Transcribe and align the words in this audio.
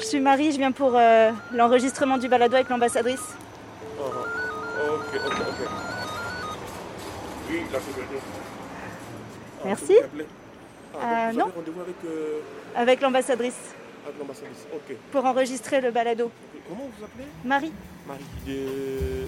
Je 0.00 0.04
suis 0.06 0.20
Marie, 0.20 0.50
je 0.52 0.56
viens 0.58 0.72
pour 0.72 0.92
euh, 0.96 1.30
l'enregistrement 1.52 2.16
du 2.18 2.28
balado 2.28 2.54
avec 2.54 2.68
l'ambassadrice. 2.68 3.20
Oh, 4.00 4.04
oh, 4.06 4.94
ok, 4.94 5.20
ok, 5.26 5.32
ok. 5.32 5.68
Oui, 7.50 7.60
la. 7.72 7.78
Ah, 7.78 9.62
Merci. 9.66 9.94
Ah, 10.94 11.28
Euh, 11.28 11.32
non. 11.32 11.44
avez 11.46 11.52
rendez-vous 11.54 11.80
avec, 11.80 11.94
euh, 12.06 12.40
Avec 12.74 13.00
l'ambassadrice 13.00 13.54
avec 14.06 14.18
l'ambassadrice. 14.18 14.66
Ok. 14.74 14.96
pour 15.12 15.24
enregistrer 15.26 15.80
le 15.80 15.90
balado. 15.90 16.30
Comment 16.68 16.82
vous 16.84 16.90
vous 16.98 17.04
appelez? 17.04 17.26
Marie, 17.44 17.72
Marie 18.08 18.20
de... 18.46 19.26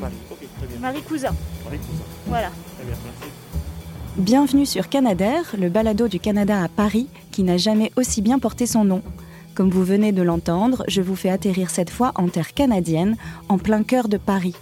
Marie, 0.00 0.14
ok, 0.30 0.38
très 0.58 0.66
bien. 0.66 0.78
Marie 0.80 1.02
Cousin. 1.02 1.34
Marie 1.64 1.78
Cousin. 1.78 2.04
Voilà. 2.26 2.48
Très 2.76 2.84
bien, 2.84 2.96
merci. 3.04 3.32
Bienvenue 4.16 4.66
sur 4.66 4.88
Canadair, 4.88 5.54
le 5.58 5.68
balado 5.68 6.08
du 6.08 6.18
Canada 6.18 6.62
à 6.62 6.68
Paris 6.68 7.08
qui 7.30 7.42
n'a 7.44 7.56
jamais 7.56 7.92
aussi 7.96 8.20
bien 8.20 8.38
porté 8.38 8.66
son 8.66 8.84
nom. 8.84 9.02
Comme 9.62 9.70
vous 9.70 9.84
venez 9.84 10.10
de 10.10 10.22
l'entendre, 10.22 10.82
je 10.88 11.00
vous 11.00 11.14
fais 11.14 11.28
atterrir 11.28 11.70
cette 11.70 11.90
fois 11.90 12.10
en 12.16 12.26
terre 12.26 12.52
canadienne, 12.52 13.16
en 13.48 13.58
plein 13.58 13.84
cœur 13.84 14.08
de 14.08 14.16
Paris. 14.16 14.56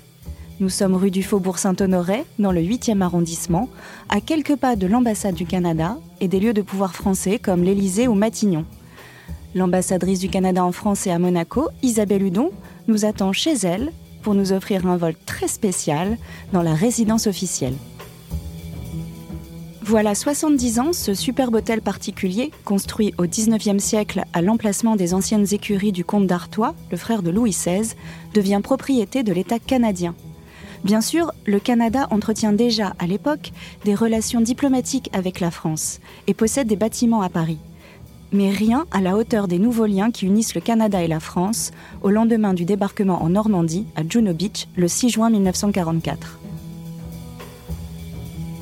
Nous 0.61 0.69
sommes 0.69 0.95
rue 0.95 1.11
du 1.11 1.23
Faubourg 1.23 1.57
Saint-Honoré, 1.57 2.27
dans 2.39 2.53
le 2.53 2.61
8e 2.61 3.01
arrondissement, 3.01 3.71
à 4.11 4.21
quelques 4.21 4.57
pas 4.57 4.77
de 4.77 4.87
l'ambassade 4.87 5.35
du 5.35 5.47
Canada 5.47 5.97
et 6.21 6.29
des 6.29 6.39
lieux 6.39 6.53
de 6.53 6.61
pouvoir 6.61 6.95
français 6.95 7.39
comme 7.39 7.63
l'Élysée 7.63 8.09
ou 8.09 8.15
Matignon. 8.15 8.67
L'ambassadrice 9.55 10.21
du 10.21 10.29
Canada 10.29 10.63
en 10.63 10.73
France 10.73 11.07
et 11.07 11.11
à 11.11 11.19
Monaco, 11.19 11.71
Isabelle 11.83 12.25
Hudon, 12.25 12.51
nous 12.87 13.07
attend 13.07 13.33
chez 13.33 13.55
elle 13.55 13.93
pour 14.21 14.35
nous 14.35 14.53
offrir 14.53 14.87
un 14.87 14.99
vol 14.99 15.15
très 15.25 15.49
spécial 15.49 16.19
dans 16.53 16.61
la 16.61 16.75
résidence 16.75 17.27
officielle. 17.27 17.77
Voilà 19.91 20.15
70 20.15 20.79
ans, 20.79 20.93
ce 20.93 21.15
superbe 21.15 21.57
hôtel 21.57 21.83
particulier, 21.83 22.53
construit 22.65 23.13
au 23.19 23.25
19e 23.25 23.81
siècle 23.81 24.23
à 24.33 24.41
l'emplacement 24.41 24.95
des 24.95 25.15
anciennes 25.15 25.47
écuries 25.51 25.91
du 25.91 26.05
comte 26.05 26.29
d'Artois, 26.29 26.77
le 26.93 26.97
frère 26.97 27.25
de 27.25 27.31
Louis 27.31 27.51
XVI, 27.51 27.97
devient 28.33 28.61
propriété 28.63 29.25
de 29.25 29.33
l'État 29.33 29.59
canadien. 29.59 30.15
Bien 30.85 31.01
sûr, 31.01 31.33
le 31.45 31.59
Canada 31.59 32.07
entretient 32.13 32.53
déjà, 32.53 32.95
à 33.01 33.09
l'époque, 33.09 33.51
des 33.85 33.97
relations 33.97 34.41
diplomatiques 34.41 35.11
avec 35.13 35.41
la 35.41 35.51
France 35.51 35.99
et 36.29 36.35
possède 36.35 36.69
des 36.69 36.77
bâtiments 36.77 37.23
à 37.23 37.29
Paris. 37.29 37.59
Mais 38.31 38.51
rien 38.51 38.87
à 38.93 39.01
la 39.01 39.17
hauteur 39.17 39.49
des 39.49 39.59
nouveaux 39.59 39.87
liens 39.87 40.13
qui 40.13 40.25
unissent 40.25 40.55
le 40.55 40.61
Canada 40.61 41.03
et 41.03 41.09
la 41.09 41.19
France 41.19 41.73
au 42.03 42.11
lendemain 42.11 42.55
du 42.55 42.65
débarquement 42.65 43.25
en 43.25 43.31
Normandie, 43.31 43.87
à 43.97 44.03
Juno 44.09 44.35
Beach, 44.35 44.69
le 44.77 44.87
6 44.87 45.09
juin 45.09 45.31
1944. 45.31 46.40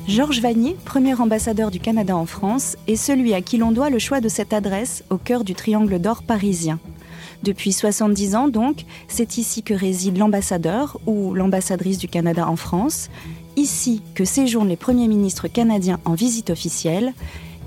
Georges 0.09 0.41
Vanier, 0.41 0.75
premier 0.85 1.13
ambassadeur 1.21 1.69
du 1.69 1.79
Canada 1.79 2.17
en 2.17 2.25
France, 2.25 2.77
est 2.87 2.95
celui 2.95 3.35
à 3.35 3.41
qui 3.43 3.57
l'on 3.57 3.71
doit 3.71 3.91
le 3.91 3.99
choix 3.99 4.21
de 4.21 4.27
cette 4.27 4.53
adresse 4.53 5.03
au 5.11 5.17
cœur 5.17 5.43
du 5.43 5.53
triangle 5.53 5.99
d'or 5.99 6.23
parisien. 6.23 6.79
Depuis 7.43 7.71
70 7.71 8.35
ans 8.35 8.47
donc, 8.47 8.85
c'est 9.07 9.37
ici 9.37 9.61
que 9.61 9.75
réside 9.75 10.17
l'ambassadeur 10.17 10.99
ou 11.05 11.35
l'ambassadrice 11.35 11.99
du 11.99 12.07
Canada 12.07 12.49
en 12.49 12.55
France, 12.55 13.11
ici 13.55 14.01
que 14.15 14.25
séjournent 14.25 14.69
les 14.69 14.77
premiers 14.77 15.07
ministres 15.07 15.47
canadiens 15.47 15.99
en 16.05 16.15
visite 16.15 16.49
officielle, 16.49 17.13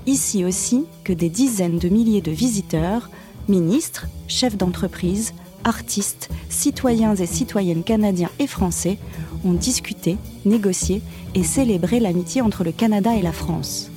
ici 0.05 0.43
aussi 0.43 0.83
que 1.05 1.13
des 1.13 1.29
dizaines 1.29 1.79
de 1.79 1.87
milliers 1.87 2.19
de 2.19 2.31
visiteurs, 2.31 3.09
ministres, 3.47 4.07
chefs 4.27 4.57
d'entreprise, 4.57 5.33
artistes, 5.63 6.29
citoyens 6.49 7.15
et 7.15 7.25
citoyennes 7.25 7.83
canadiens 7.83 8.29
et 8.39 8.47
français 8.47 8.97
ont 9.45 9.53
discuté, 9.53 10.17
négocié 10.45 11.01
et 11.35 11.43
célébré 11.43 11.99
l'amitié 11.99 12.41
entre 12.41 12.63
le 12.63 12.71
Canada 12.71 13.15
et 13.15 13.21
la 13.21 13.31
France. 13.31 13.91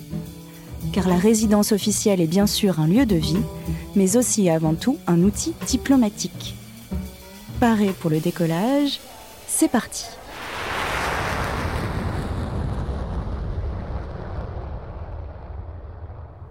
Car 0.93 1.09
la 1.09 1.17
résidence 1.17 1.73
officielle 1.73 2.21
est 2.21 2.27
bien 2.27 2.47
sûr 2.47 2.81
un 2.81 2.87
lieu 2.87 3.07
de 3.07 3.17
vie, 3.17 3.37
mais 3.95 4.17
aussi 4.17 4.47
et 4.47 4.51
avant 4.51 4.75
tout 4.75 4.99
un 5.07 5.23
outil 5.23 5.55
diplomatique. 5.67 6.55
Paré 7.61 7.89
pour 8.01 8.11
le 8.11 8.21
décollage, 8.21 9.01
c'est 9.47 9.71
parti. 9.71 10.05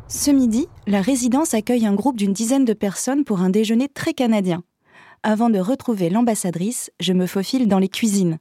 Ce 0.08 0.32
midi, 0.32 0.68
la 0.88 1.02
résidence 1.02 1.54
accueille 1.54 1.86
un 1.86 1.94
groupe 1.94 2.18
d'une 2.18 2.34
dizaine 2.34 2.66
de 2.66 2.74
personnes 2.74 3.24
pour 3.24 3.42
un 3.42 3.50
déjeuner 3.50 3.90
très 3.90 4.14
canadien. 4.14 4.64
Avant 5.28 5.50
de 5.50 5.58
retrouver 5.58 6.12
l'ambassadrice, 6.12 6.92
je 7.00 7.12
me 7.12 7.26
faufile 7.26 7.68
dans 7.68 7.80
les 7.80 7.90
cuisines. 7.90 8.38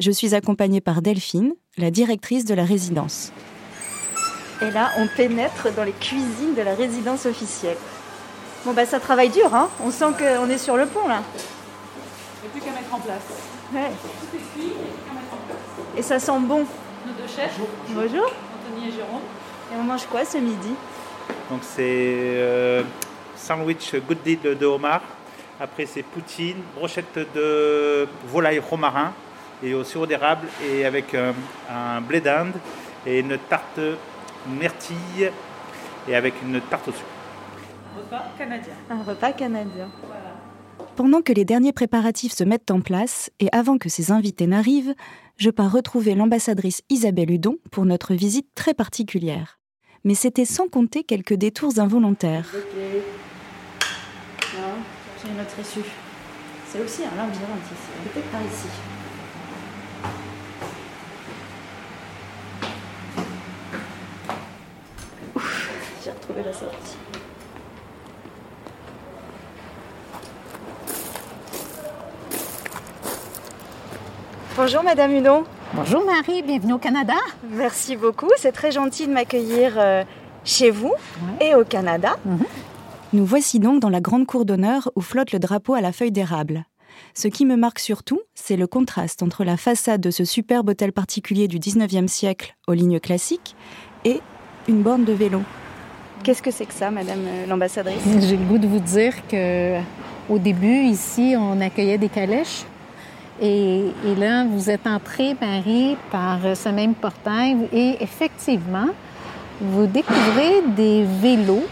Je 0.00 0.10
suis 0.10 0.34
accompagnée 0.34 0.80
par 0.80 1.02
Delphine, 1.02 1.52
la 1.76 1.90
directrice 1.90 2.46
de 2.46 2.54
la 2.54 2.64
résidence. 2.64 3.30
Et 4.62 4.70
là, 4.70 4.88
on 4.96 5.06
pénètre 5.06 5.68
dans 5.76 5.84
les 5.84 5.92
cuisines 5.92 6.54
de 6.56 6.62
la 6.62 6.74
résidence 6.74 7.26
officielle. 7.26 7.76
Bon, 8.64 8.72
bah 8.72 8.86
ça 8.86 9.00
travaille 9.00 9.28
dur, 9.28 9.54
hein 9.54 9.68
On 9.84 9.90
sent 9.90 10.12
qu'on 10.18 10.48
est 10.48 10.56
sur 10.56 10.78
le 10.78 10.86
pont, 10.86 11.06
là. 11.06 11.22
Il 12.42 12.46
n'y 12.46 12.48
a 12.48 12.52
plus 12.52 12.60
qu'à 12.62 12.70
mettre 12.70 12.94
en 12.94 13.00
place. 13.00 13.22
Ouais. 13.74 13.90
Tout 13.90 14.36
est 14.36 14.38
cuit, 14.38 14.46
il 14.56 14.64
n'y 14.64 14.72
a 14.72 14.76
plus 14.76 15.04
qu'à 15.06 15.12
mettre 15.12 15.34
en 15.34 15.46
place. 15.46 15.98
Et 15.98 16.00
ça 16.00 16.18
sent 16.18 16.40
bon. 16.40 16.60
Nos 16.60 17.12
deux 17.20 17.28
chefs, 17.28 17.60
Bonjour. 17.90 18.24
Anthony 18.24 18.88
et 18.88 18.92
Jérôme. 18.92 19.20
Et 19.74 19.76
on 19.78 19.82
mange 19.82 20.06
quoi 20.06 20.24
ce 20.24 20.38
midi? 20.38 20.70
Donc 21.50 21.60
c'est 21.60 21.82
euh, 21.82 22.82
sandwich 23.36 23.94
goûté 24.08 24.36
de, 24.42 24.54
de 24.54 24.64
homard. 24.64 25.02
Après 25.60 25.86
c'est 25.86 26.02
poutine, 26.02 26.56
brochette 26.76 27.18
de 27.34 28.08
volaille 28.26 28.58
romarin 28.58 29.12
et 29.62 29.74
au 29.74 29.84
sirop 29.84 30.06
d'érable 30.06 30.46
et 30.68 30.84
avec 30.84 31.14
euh, 31.14 31.32
un 31.70 32.00
blé 32.00 32.20
d'Inde 32.20 32.54
et 33.06 33.20
une 33.20 33.38
tarte 33.48 33.80
myrtille 34.48 35.30
et 36.08 36.16
avec 36.16 36.34
une 36.42 36.60
tarte 36.60 36.88
au 36.88 36.92
sucre. 36.92 37.04
Repas 37.96 38.24
canadien. 38.36 38.72
Un 38.90 39.02
repas 39.02 39.32
canadien. 39.32 39.88
Pendant 40.96 41.22
que 41.22 41.32
les 41.32 41.44
derniers 41.44 41.72
préparatifs 41.72 42.34
se 42.34 42.44
mettent 42.44 42.70
en 42.70 42.80
place 42.80 43.30
et 43.40 43.48
avant 43.52 43.78
que 43.78 43.88
ces 43.88 44.10
invités 44.10 44.46
n'arrivent, 44.46 44.94
je 45.36 45.50
pars 45.50 45.72
retrouver 45.72 46.14
l'ambassadrice 46.14 46.82
Isabelle 46.90 47.30
Hudon 47.30 47.56
pour 47.70 47.84
notre 47.84 48.14
visite 48.14 48.48
très 48.54 48.74
particulière. 48.74 49.58
Mais 50.04 50.14
c'était 50.14 50.44
sans 50.44 50.68
compter 50.68 51.02
quelques 51.02 51.34
détours 51.34 51.78
involontaires. 51.78 52.52
Notre 55.44 55.60
issue. 55.60 55.90
C'est 56.66 56.80
aussi 56.80 57.02
un 57.02 57.14
labyrinthe 57.16 57.66
ici. 57.66 58.12
Peut-être 58.14 58.30
par 58.30 58.40
ici. 58.40 58.66
Ouf, 65.34 65.70
j'ai 66.02 66.10
retrouvé 66.12 66.42
la 66.44 66.52
sortie. 66.54 66.96
Bonjour 74.56 74.82
Madame 74.82 75.12
Hudon. 75.14 75.44
Bonjour 75.74 76.06
Marie, 76.06 76.40
bienvenue 76.40 76.72
au 76.72 76.78
Canada. 76.78 77.16
Merci 77.50 77.96
beaucoup. 77.96 78.30
C'est 78.38 78.52
très 78.52 78.70
gentil 78.70 79.06
de 79.06 79.12
m'accueillir 79.12 79.74
euh, 79.76 80.04
chez 80.42 80.70
vous 80.70 80.94
et 81.38 81.54
au 81.54 81.64
Canada. 81.64 82.16
Nous 83.14 83.24
voici 83.24 83.60
donc 83.60 83.78
dans 83.78 83.90
la 83.90 84.00
grande 84.00 84.26
cour 84.26 84.44
d'honneur 84.44 84.90
où 84.96 85.00
flotte 85.00 85.30
le 85.30 85.38
drapeau 85.38 85.74
à 85.74 85.80
la 85.80 85.92
feuille 85.92 86.10
d'érable. 86.10 86.64
Ce 87.14 87.28
qui 87.28 87.46
me 87.46 87.54
marque 87.54 87.78
surtout, 87.78 88.20
c'est 88.34 88.56
le 88.56 88.66
contraste 88.66 89.22
entre 89.22 89.44
la 89.44 89.56
façade 89.56 90.00
de 90.00 90.10
ce 90.10 90.24
superbe 90.24 90.70
hôtel 90.70 90.90
particulier 90.90 91.46
du 91.46 91.60
19e 91.60 92.08
siècle 92.08 92.56
aux 92.66 92.72
lignes 92.72 92.98
classiques 92.98 93.54
et 94.04 94.20
une 94.66 94.82
borne 94.82 95.04
de 95.04 95.12
vélo. 95.12 95.42
Qu'est-ce 96.24 96.42
que 96.42 96.50
c'est 96.50 96.66
que 96.66 96.74
ça, 96.74 96.90
Madame 96.90 97.20
euh, 97.24 97.46
l'ambassadrice? 97.46 98.02
J'ai 98.18 98.36
le 98.36 98.46
goût 98.46 98.58
de 98.58 98.66
vous 98.66 98.80
dire 98.80 99.14
que 99.28 99.78
au 100.28 100.40
début, 100.40 100.82
ici, 100.82 101.36
on 101.38 101.60
accueillait 101.60 101.98
des 101.98 102.08
calèches. 102.08 102.64
Et, 103.40 103.84
et 104.08 104.14
là, 104.18 104.44
vous 104.44 104.70
êtes 104.70 104.88
entrée, 104.88 105.36
Marie, 105.40 105.96
par 106.10 106.40
ce 106.56 106.68
même 106.68 106.96
portail. 106.96 107.68
Et 107.72 107.96
effectivement, 108.00 108.88
vous 109.60 109.86
découvrez 109.86 110.62
des 110.74 111.04
vélos 111.04 111.62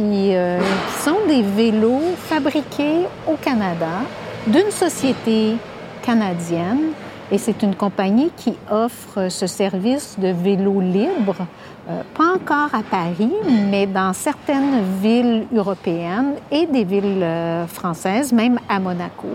qui, 0.00 0.34
euh, 0.34 0.58
qui 0.58 1.02
sont 1.02 1.26
des 1.26 1.42
vélos 1.42 2.14
fabriqués 2.16 3.06
au 3.28 3.34
Canada 3.36 4.02
d'une 4.46 4.70
société 4.70 5.56
canadienne. 6.02 6.92
Et 7.32 7.38
c'est 7.38 7.62
une 7.62 7.76
compagnie 7.76 8.32
qui 8.36 8.54
offre 8.70 9.28
ce 9.28 9.46
service 9.46 10.16
de 10.18 10.28
vélo 10.28 10.80
libre, 10.80 11.36
euh, 11.88 12.02
pas 12.14 12.34
encore 12.34 12.74
à 12.74 12.82
Paris, 12.82 13.32
mais 13.70 13.86
dans 13.86 14.12
certaines 14.12 14.82
villes 15.00 15.46
européennes 15.54 16.34
et 16.50 16.66
des 16.66 16.82
villes 16.82 17.22
euh, 17.22 17.66
françaises, 17.68 18.32
même 18.32 18.58
à 18.68 18.80
Monaco. 18.80 19.28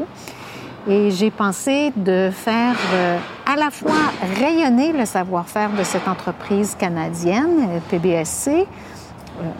Et 0.87 1.09
j'ai 1.09 1.31
pensé 1.31 1.93
de 1.95 2.29
faire 2.31 2.75
euh, 2.93 3.17
à 3.45 3.55
la 3.55 3.71
fois 3.71 4.11
rayonner 4.39 4.91
le 4.91 5.05
savoir-faire 5.05 5.71
de 5.71 5.83
cette 5.83 6.07
entreprise 6.07 6.75
canadienne, 6.77 7.81
PBSC, 7.89 8.67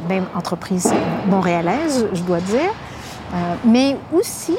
même 0.07 0.25
entreprise 0.36 0.94
montréalaise, 1.27 2.07
je 2.13 2.22
dois 2.22 2.39
dire, 2.39 2.72
euh, 3.33 3.56
mais 3.66 3.98
aussi 4.13 4.56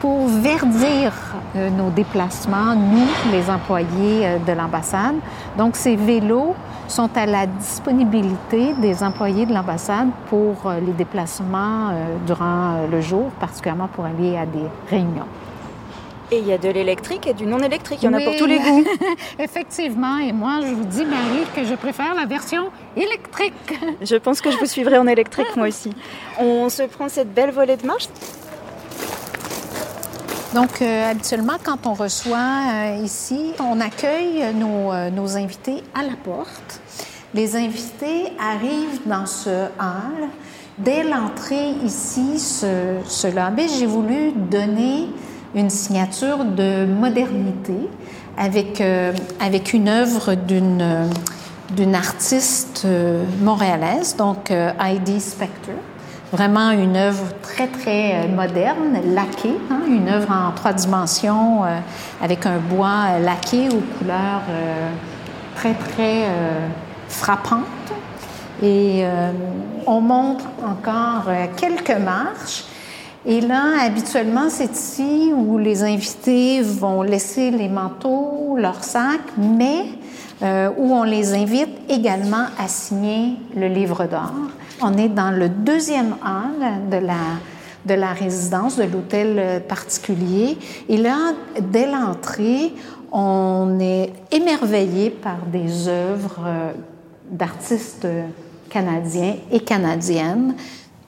pour 0.00 0.28
verdir 0.28 1.12
euh, 1.56 1.70
nos 1.70 1.88
déplacements, 1.90 2.74
nous, 2.74 3.06
les 3.32 3.48
employés 3.48 4.26
euh, 4.26 4.38
de 4.38 4.52
l'ambassade. 4.52 5.16
Donc, 5.56 5.74
ces 5.76 5.96
vélos 5.96 6.54
sont 6.86 7.08
à 7.16 7.24
la 7.24 7.46
disponibilité 7.46 8.74
des 8.74 9.02
employés 9.02 9.46
de 9.46 9.54
l'ambassade 9.54 10.08
pour 10.28 10.70
les 10.84 10.92
déplacements 10.92 11.92
durant 12.26 12.86
le 12.90 13.00
jour, 13.00 13.30
particulièrement 13.40 13.88
pour 13.88 14.04
aller 14.04 14.36
à 14.36 14.44
des 14.44 14.66
réunions. 14.90 15.24
Et 16.34 16.38
il 16.38 16.48
y 16.48 16.52
a 16.52 16.58
de 16.58 16.68
l'électrique 16.68 17.28
et 17.28 17.32
du 17.32 17.46
non 17.46 17.60
électrique, 17.60 18.00
il 18.02 18.06
y 18.06 18.08
en 18.08 18.12
a 18.12 18.20
pour 18.20 18.34
tous 18.36 18.46
les 18.46 18.58
goûts. 18.66 18.84
Effectivement, 19.38 20.18
et 20.18 20.32
moi 20.32 20.58
je 20.62 20.74
vous 20.74 20.82
dis 20.82 21.04
Marie 21.04 21.44
que 21.54 21.64
je 21.64 21.76
préfère 21.76 22.12
la 22.16 22.26
version 22.26 22.70
électrique. 22.96 23.54
Je 24.02 24.16
pense 24.16 24.40
que 24.40 24.50
je 24.50 24.56
vous 24.56 24.66
suivrai 24.66 24.98
en 24.98 25.06
électrique 25.06 25.54
moi 25.56 25.68
aussi. 25.68 25.90
On 26.40 26.68
se 26.68 26.82
prend 26.82 27.08
cette 27.08 27.32
belle 27.32 27.52
volée 27.52 27.76
de 27.76 27.86
marche. 27.86 28.08
Donc, 30.54 30.82
euh, 30.82 31.10
habituellement, 31.10 31.56
quand 31.62 31.86
on 31.86 31.94
reçoit 31.94 32.62
euh, 32.72 33.02
ici, 33.04 33.52
on 33.60 33.80
accueille 33.80 34.54
nos, 34.54 34.92
euh, 34.92 35.10
nos, 35.10 35.36
invités 35.36 35.82
à 35.94 36.02
la 36.02 36.16
porte. 36.24 36.80
Les 37.32 37.54
invités 37.56 38.32
arrivent 38.40 39.00
dans 39.06 39.26
ce 39.26 39.66
hall. 39.78 40.28
Dès 40.78 41.04
l'entrée 41.04 41.70
ici, 41.84 42.38
ce, 42.38 42.98
ce 43.04 43.26
lobby, 43.28 43.68
j'ai 43.68 43.86
voulu 43.86 44.32
donner 44.32 45.08
une 45.54 45.70
signature 45.70 46.44
de 46.44 46.84
modernité 46.84 47.88
avec, 48.36 48.80
euh, 48.80 49.12
avec 49.40 49.72
une 49.72 49.88
œuvre 49.88 50.34
d'une, 50.34 51.08
d'une 51.70 51.94
artiste 51.94 52.82
euh, 52.84 53.24
montréalaise, 53.40 54.16
donc 54.16 54.50
euh, 54.50 54.72
Heidi 54.80 55.20
Spector. 55.20 55.74
Vraiment 56.32 56.70
une 56.70 56.96
œuvre 56.96 57.26
très, 57.42 57.68
très 57.68 58.26
moderne, 58.26 58.98
laquée, 59.14 59.56
hein, 59.70 59.82
une 59.86 60.08
œuvre 60.08 60.32
en 60.32 60.50
trois 60.50 60.72
dimensions 60.72 61.60
avec 62.20 62.44
un 62.44 62.58
bois 62.58 63.20
laqué 63.20 63.68
aux 63.68 63.82
couleurs 63.98 64.42
très, 65.54 65.74
très 65.74 66.26
frappantes. 67.08 67.60
Et 68.64 69.04
on 69.86 70.00
montre 70.00 70.46
encore 70.66 71.30
quelques 71.56 71.96
marches 72.00 72.64
et 73.26 73.40
là, 73.40 73.80
habituellement, 73.80 74.50
c'est 74.50 74.72
ici 74.72 75.32
où 75.34 75.56
les 75.56 75.82
invités 75.82 76.60
vont 76.60 77.02
laisser 77.02 77.50
les 77.50 77.68
manteaux, 77.68 78.56
leurs 78.58 78.84
sacs, 78.84 79.20
mais 79.38 79.86
euh, 80.42 80.70
où 80.76 80.92
on 80.92 81.04
les 81.04 81.32
invite 81.32 81.70
également 81.88 82.46
à 82.58 82.68
signer 82.68 83.36
le 83.56 83.68
livre 83.68 84.04
d'or. 84.06 84.32
On 84.82 84.98
est 84.98 85.08
dans 85.08 85.30
le 85.30 85.48
deuxième 85.48 86.16
hall 86.22 86.90
de 86.90 86.98
la, 86.98 87.14
de 87.86 87.94
la 87.94 88.12
résidence, 88.12 88.76
de 88.76 88.82
l'hôtel 88.82 89.62
particulier. 89.68 90.58
Et 90.88 90.98
là, 90.98 91.32
dès 91.60 91.86
l'entrée, 91.86 92.74
on 93.10 93.78
est 93.80 94.12
émerveillé 94.32 95.08
par 95.08 95.38
des 95.50 95.88
œuvres 95.88 96.40
euh, 96.44 96.72
d'artistes 97.30 98.08
canadiens 98.68 99.36
et 99.52 99.60
canadiennes. 99.60 100.56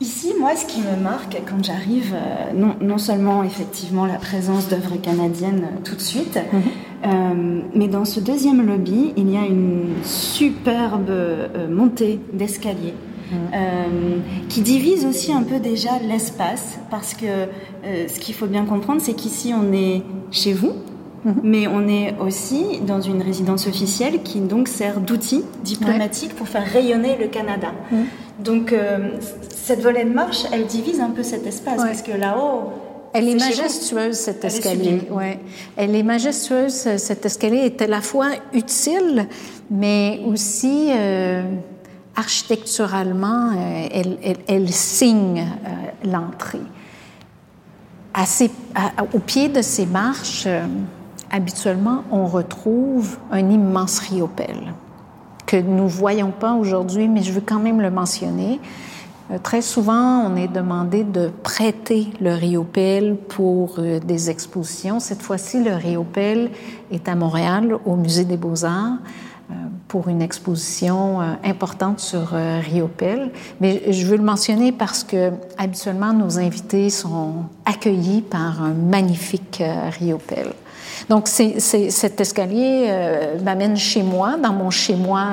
Ici, 0.00 0.34
moi, 0.38 0.54
ce 0.54 0.66
qui 0.66 0.80
me 0.80 1.02
marque 1.02 1.40
quand 1.48 1.64
j'arrive, 1.64 2.14
euh, 2.14 2.52
non, 2.54 2.74
non, 2.82 2.98
seulement 2.98 3.42
effectivement 3.42 4.04
la 4.04 4.16
présence 4.16 4.68
d'œuvres 4.68 4.96
canadiennes 5.00 5.64
euh, 5.64 5.80
tout 5.84 5.94
de 5.94 6.02
suite, 6.02 6.38
mhm. 6.52 6.60
euh, 7.06 7.60
mais 7.74 7.88
dans 7.88 8.04
ce 8.04 8.20
deuxième 8.20 8.66
lobby, 8.66 9.14
il 9.16 9.30
y 9.30 9.38
a 9.38 9.46
une 9.46 9.94
superbe 10.04 11.10
montée 11.70 12.20
d'escalier. 12.32 12.94
Mhm. 13.28 14.22
qui 14.48 14.60
divise 14.60 15.04
aussi 15.04 15.32
un 15.32 15.42
peu 15.42 15.58
déjà 15.58 15.98
l'espace 15.98 16.78
parce 16.92 17.12
que 17.12 17.26
ce 17.82 18.20
qu'il 18.20 18.36
faut 18.36 18.46
bien 18.46 18.64
comprendre 18.64 19.00
c'est 19.00 19.14
qu'ici 19.14 19.52
on 19.52 19.72
est 19.72 20.04
chez 20.30 20.52
vous 20.52 20.74
mhm. 21.24 21.34
mais 21.42 21.66
on 21.66 21.88
est 21.88 22.14
aussi 22.20 22.78
dans 22.86 23.00
une 23.00 23.20
résidence 23.20 23.66
officielle 23.66 24.22
qui 24.22 24.38
donc 24.38 24.68
sert 24.68 25.00
d'outil 25.00 25.42
diplomatique 25.64 26.36
pour 26.36 26.46
faire 26.46 26.64
rayonner 26.72 27.16
le 27.18 27.26
Canada. 27.26 27.72
Donc 28.38 28.74
cette 29.66 29.80
volée 29.80 30.04
de 30.04 30.12
marche, 30.12 30.44
elle 30.52 30.66
divise 30.66 31.00
un 31.00 31.10
peu 31.10 31.24
cet 31.24 31.44
espace 31.44 31.76
parce 31.76 32.02
que 32.02 32.12
là-haut. 32.12 32.70
Elle 33.12 33.28
est, 33.30 33.34
majestueuse, 33.34 34.14
cet 34.14 34.44
escalier. 34.44 35.08
ouais. 35.10 35.40
Elle 35.76 35.96
est 35.96 36.02
majestueuse, 36.02 36.96
cet 36.98 37.24
escalier 37.24 37.60
est 37.60 37.82
à 37.82 37.86
la 37.86 38.00
fois 38.00 38.28
utile, 38.52 39.26
mais 39.70 40.20
aussi 40.26 40.90
euh, 40.90 41.42
architecturalement, 42.14 43.50
euh, 43.56 43.88
elle, 43.90 44.36
elle, 44.46 44.70
signe 44.70 45.40
euh, 45.40 46.08
l'entrée. 46.10 46.58
au 49.14 49.18
pied 49.18 49.48
de 49.48 49.62
ces 49.62 49.86
marches, 49.86 50.46
habituellement, 51.30 52.04
on 52.12 52.26
retrouve 52.26 53.16
un 53.32 53.50
immense 53.50 53.98
riopelle 53.98 54.74
que 55.46 55.56
nous 55.56 55.88
voyons 55.88 56.32
pas 56.32 56.54
aujourd'hui, 56.54 57.08
mais 57.08 57.22
je 57.22 57.32
veux 57.32 57.40
quand 57.40 57.60
même 57.60 57.80
le 57.80 57.90
mentionner. 57.90 58.60
Euh, 59.30 59.38
très 59.42 59.62
souvent, 59.62 60.24
on 60.24 60.36
est 60.36 60.48
demandé 60.48 61.02
de 61.02 61.30
prêter 61.42 62.08
le 62.20 62.34
Riopel 62.34 63.16
pour 63.16 63.76
euh, 63.78 63.98
des 63.98 64.30
expositions. 64.30 65.00
Cette 65.00 65.22
fois-ci, 65.22 65.62
le 65.62 65.74
Riopel 65.74 66.50
est 66.90 67.08
à 67.08 67.14
Montréal, 67.14 67.76
au 67.84 67.96
Musée 67.96 68.24
des 68.24 68.36
Beaux-Arts, 68.36 68.98
pour 69.88 70.08
une 70.08 70.20
exposition 70.20 71.20
importante 71.44 72.00
sur 72.00 72.30
Riopel. 72.30 73.30
Mais 73.60 73.92
je 73.92 74.06
veux 74.06 74.16
le 74.16 74.22
mentionner 74.22 74.72
parce 74.72 75.04
que 75.04 75.30
habituellement, 75.58 76.12
nos 76.12 76.38
invités 76.38 76.90
sont 76.90 77.44
accueillis 77.64 78.22
par 78.22 78.62
un 78.62 78.72
magnifique 78.72 79.62
Riopel. 79.98 80.52
Donc, 81.08 81.28
cet 81.28 82.20
escalier 82.20 82.92
m'amène 83.44 83.76
chez 83.76 84.02
moi, 84.02 84.36
dans 84.42 84.52
mon 84.52 84.70
chez-moi 84.70 85.24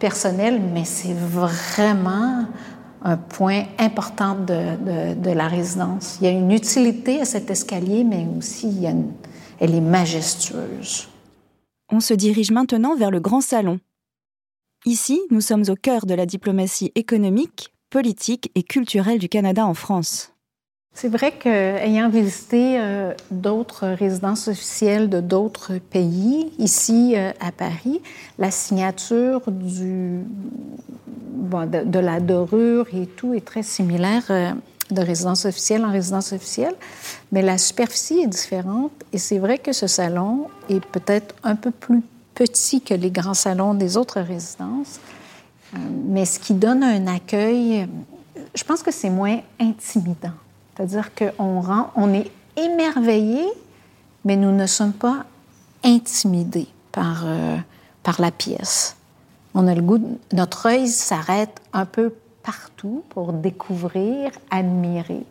personnel, 0.00 0.60
mais 0.74 0.84
c'est 0.84 1.14
vraiment 1.14 2.46
un 3.02 3.16
point 3.16 3.64
important 3.78 4.34
de, 4.34 5.30
la 5.30 5.48
résidence. 5.48 6.18
Il 6.20 6.24
y 6.24 6.28
a 6.28 6.32
une 6.32 6.50
utilité 6.50 7.20
à 7.20 7.24
cet 7.24 7.50
escalier, 7.50 8.04
mais 8.04 8.26
aussi 8.36 8.68
il 8.68 9.04
elle 9.60 9.74
est 9.74 9.80
majestueuse. 9.80 11.09
On 11.92 12.00
se 12.00 12.14
dirige 12.14 12.52
maintenant 12.52 12.94
vers 12.94 13.10
le 13.10 13.18
grand 13.18 13.40
salon. 13.40 13.80
Ici, 14.86 15.20
nous 15.30 15.40
sommes 15.40 15.64
au 15.68 15.74
cœur 15.74 16.06
de 16.06 16.14
la 16.14 16.24
diplomatie 16.24 16.92
économique, 16.94 17.74
politique 17.90 18.50
et 18.54 18.62
culturelle 18.62 19.18
du 19.18 19.28
Canada 19.28 19.66
en 19.66 19.74
France. 19.74 20.32
C'est 20.92 21.08
vrai 21.08 21.32
qu'ayant 21.32 22.08
visité 22.08 22.78
euh, 22.78 23.12
d'autres 23.30 23.86
résidences 23.86 24.48
officielles 24.48 25.08
de 25.08 25.20
d'autres 25.20 25.78
pays, 25.78 26.52
ici 26.58 27.14
euh, 27.16 27.30
à 27.40 27.52
Paris, 27.52 28.00
la 28.38 28.50
signature 28.50 29.42
de, 29.46 30.22
la 31.98 32.20
dorure 32.20 32.86
et 32.92 33.06
tout 33.06 33.34
est 33.34 33.44
très 33.44 33.62
similaire 33.62 34.24
euh, 34.30 34.52
de 34.92 35.02
résidence 35.02 35.44
officielle 35.44 35.84
en 35.84 35.92
résidence 35.92 36.32
officielle, 36.32 36.74
mais 37.32 37.42
la 37.42 37.58
superficie 37.58 38.20
est 38.20 38.26
différente 38.26 38.92
et 39.12 39.18
c'est 39.18 39.38
vrai 39.38 39.58
que 39.58 39.72
ce 39.72 39.86
salon 39.86 40.48
est 40.68 40.84
peut-être 40.84 41.34
un 41.42 41.56
peu 41.56 41.70
plus 41.70 42.02
petit 42.34 42.80
que 42.80 42.94
les 42.94 43.10
grands 43.10 43.34
salons 43.34 43.74
des 43.74 43.96
autres 43.96 44.20
résidences, 44.20 45.00
mais 46.06 46.24
ce 46.24 46.38
qui 46.38 46.54
donne 46.54 46.82
un 46.82 47.06
accueil, 47.06 47.86
je 48.54 48.64
pense 48.64 48.82
que 48.82 48.90
c'est 48.90 49.10
moins 49.10 49.40
intimidant. 49.60 50.32
C'est-à-dire 50.74 51.10
qu'on 51.14 51.62
on 51.94 52.14
est 52.14 52.30
émerveillé, 52.56 53.44
mais 54.24 54.36
nous 54.36 54.52
ne 54.52 54.66
sommes 54.66 54.92
pas 54.92 55.24
intimidés 55.84 56.68
par, 56.92 57.22
euh, 57.24 57.56
par 58.02 58.20
la 58.20 58.30
pièce. 58.30 58.96
On 59.54 59.66
a 59.66 59.74
le 59.74 59.82
goût, 59.82 60.18
notre 60.32 60.66
œil 60.66 60.88
s'arrête 60.88 61.60
un 61.72 61.84
peu 61.84 62.14
partout 62.42 63.04
pour 63.08 63.32
découvrir, 63.32 64.30
admirer. 64.50 65.24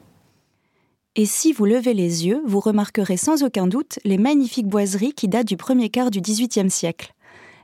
Et 1.15 1.25
si 1.25 1.51
vous 1.51 1.65
levez 1.65 1.93
les 1.93 2.27
yeux, 2.27 2.41
vous 2.45 2.59
remarquerez 2.59 3.17
sans 3.17 3.43
aucun 3.43 3.67
doute 3.67 3.99
les 4.05 4.17
magnifiques 4.17 4.67
boiseries 4.67 5.13
qui 5.13 5.27
datent 5.27 5.47
du 5.47 5.57
premier 5.57 5.89
quart 5.89 6.11
du 6.11 6.21
XVIIIe 6.21 6.69
siècle. 6.69 7.13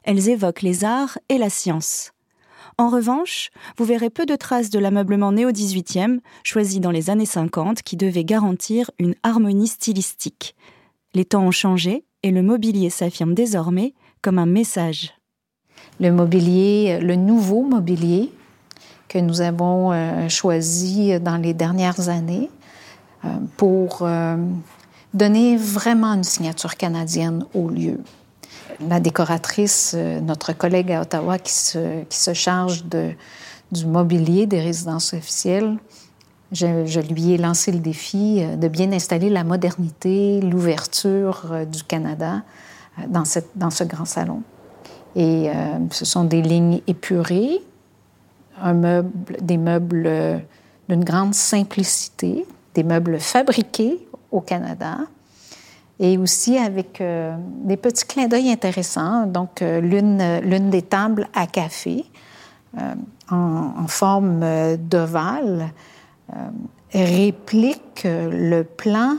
Elles 0.03 0.29
évoquent 0.29 0.61
les 0.61 0.83
arts 0.83 1.17
et 1.29 1.37
la 1.37 1.49
science. 1.49 2.11
En 2.77 2.89
revanche, 2.89 3.51
vous 3.77 3.85
verrez 3.85 4.09
peu 4.09 4.25
de 4.25 4.35
traces 4.35 4.69
de 4.69 4.79
l'ameublement 4.79 5.31
néo-18e, 5.31 6.19
choisi 6.43 6.81
dans 6.81 6.91
les 6.91 7.09
années 7.09 7.25
50, 7.25 7.81
qui 7.83 7.95
devait 7.95 8.25
garantir 8.25 8.91
une 8.99 9.15
harmonie 9.23 9.67
stylistique. 9.67 10.55
Les 11.13 11.23
temps 11.23 11.45
ont 11.45 11.51
changé 11.51 12.03
et 12.23 12.31
le 12.31 12.41
mobilier 12.41 12.89
s'affirme 12.89 13.33
désormais 13.33 13.93
comme 14.21 14.39
un 14.39 14.45
message. 14.45 15.13
Le 16.01 16.11
mobilier, 16.11 16.99
le 16.99 17.15
nouveau 17.15 17.61
mobilier 17.61 18.31
que 19.15 19.19
nous 19.24 19.41
avons 19.41 19.91
euh, 19.91 20.29
choisi 20.29 21.19
dans 21.19 21.38
les 21.38 21.53
dernières 21.53 22.10
années 22.10 22.50
euh, 23.24 23.29
pour 23.57 24.00
euh, 24.01 24.36
donner 25.13 25.57
vraiment 25.57 26.13
une 26.13 26.24
signature 26.24 26.75
canadienne 26.75 27.45
au 27.53 27.69
lieu 27.69 28.00
la 28.79 29.00
décoratrice, 29.00 29.93
euh, 29.95 30.19
notre 30.19 30.53
collègue 30.53 30.91
à 30.91 31.01
Ottawa 31.01 31.39
qui 31.39 31.53
se, 31.53 32.34
charge 32.34 32.84
du 32.86 33.86
mobilier 33.86 34.45
des 34.48 34.60
résidences 34.60 35.13
officielles, 35.13 35.77
je, 36.51 37.00
lui 37.00 37.34
ai 37.34 37.38
lancé 37.38 37.72
le 37.72 37.79
défi 37.79 38.38
euh, 38.39 38.55
de 38.55 38.67
bien 38.67 38.91
installer 38.91 39.29
la 39.29 39.43
modernité, 39.43 40.39
l'ouverture 40.41 41.48
euh, 41.51 41.65
du 41.65 41.84
Canada 41.84 42.43
dans, 43.07 43.25
ce 43.25 43.84
grand 43.84 44.05
salon. 44.05 44.41
Et 45.15 45.50
euh, 45.50 45.53
ce 45.91 46.05
sont 46.05 46.24
des 46.24 46.41
lignes 46.41 46.81
épurées, 46.88 47.62
un 48.62 48.74
meuble, 48.74 49.38
des 49.41 49.57
meubles 49.57 50.03
euh, 50.05 50.38
d'une 50.89 51.03
grande 51.03 51.33
simplicité, 51.33 52.45
des 52.74 52.83
meubles 52.83 53.19
fabriqués 53.19 54.07
au 54.31 54.41
Canada 54.41 54.97
et 56.00 56.17
aussi 56.17 56.57
avec 56.57 57.00
euh, 57.00 57.35
des 57.63 57.77
petits 57.77 58.05
clins 58.05 58.27
d'œil 58.27 58.51
intéressants. 58.51 59.25
Donc, 59.25 59.62
l'une, 59.62 60.39
l'une 60.41 60.69
des 60.69 60.81
tables 60.81 61.27
à 61.33 61.47
café 61.47 62.03
en, 63.31 63.74
en, 63.77 63.88
forme 63.88 64.43
d'ovale 64.75 65.69
réplique 66.91 68.01
le 68.03 68.63
plan 68.63 69.15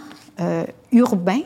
urbain 0.93 1.40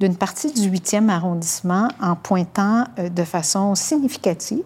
d'une 0.00 0.16
partie 0.16 0.52
du 0.52 0.68
8e 0.70 1.08
arrondissement 1.08 1.88
en 2.00 2.16
pointant 2.16 2.84
euh, 2.98 3.08
de 3.08 3.24
façon 3.24 3.74
significative 3.74 4.62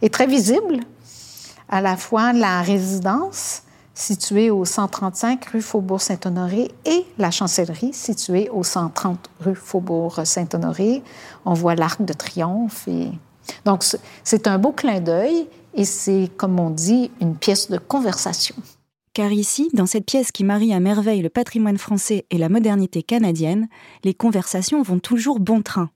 et 0.00 0.10
très 0.10 0.26
visible 0.26 0.80
à 1.72 1.80
la 1.80 1.96
fois 1.96 2.34
la 2.34 2.60
résidence 2.60 3.62
située 3.94 4.50
au 4.50 4.64
135 4.64 5.44
rue 5.46 5.62
Faubourg-Saint-Honoré 5.62 6.70
et 6.84 7.06
la 7.16 7.30
chancellerie 7.30 7.94
située 7.94 8.50
au 8.50 8.62
130 8.62 9.30
rue 9.40 9.54
Faubourg-Saint-Honoré. 9.54 11.02
On 11.46 11.54
voit 11.54 11.74
l'arc 11.74 12.04
de 12.04 12.12
triomphe. 12.12 12.86
Et... 12.88 13.10
Donc, 13.64 13.84
c'est 14.22 14.46
un 14.46 14.58
beau 14.58 14.72
clin 14.72 15.00
d'œil 15.00 15.48
et 15.74 15.86
c'est, 15.86 16.30
comme 16.36 16.60
on 16.60 16.68
dit, 16.68 17.10
une 17.22 17.36
pièce 17.36 17.70
de 17.70 17.78
conversation. 17.78 18.54
Car 19.14 19.32
ici, 19.32 19.70
dans 19.72 19.86
cette 19.86 20.06
pièce 20.06 20.30
qui 20.30 20.44
marie 20.44 20.74
à 20.74 20.80
merveille 20.80 21.22
le 21.22 21.30
patrimoine 21.30 21.78
français 21.78 22.26
et 22.30 22.36
la 22.36 22.50
modernité 22.50 23.02
canadienne, 23.02 23.68
les 24.04 24.14
conversations 24.14 24.82
vont 24.82 24.98
toujours 24.98 25.40
bon 25.40 25.62
train. 25.62 25.88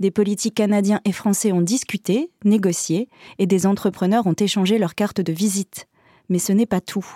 Des 0.00 0.10
politiques 0.10 0.54
canadiens 0.54 1.00
et 1.04 1.12
français 1.12 1.52
ont 1.52 1.60
discuté, 1.60 2.30
négocié, 2.42 3.08
et 3.38 3.46
des 3.46 3.66
entrepreneurs 3.66 4.26
ont 4.26 4.32
échangé 4.32 4.78
leurs 4.78 4.94
cartes 4.94 5.20
de 5.20 5.32
visite. 5.32 5.86
Mais 6.30 6.38
ce 6.38 6.52
n'est 6.52 6.66
pas 6.66 6.80
tout. 6.80 7.06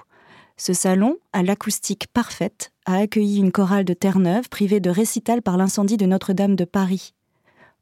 Ce 0.58 0.74
salon, 0.74 1.16
à 1.32 1.42
l'acoustique 1.42 2.06
parfaite, 2.12 2.72
a 2.84 2.98
accueilli 2.98 3.38
une 3.38 3.52
chorale 3.52 3.86
de 3.86 3.94
Terre-Neuve 3.94 4.50
privée 4.50 4.80
de 4.80 4.90
récital 4.90 5.40
par 5.40 5.56
l'incendie 5.56 5.96
de 5.96 6.04
Notre-Dame 6.04 6.56
de 6.56 6.64
Paris. 6.64 7.14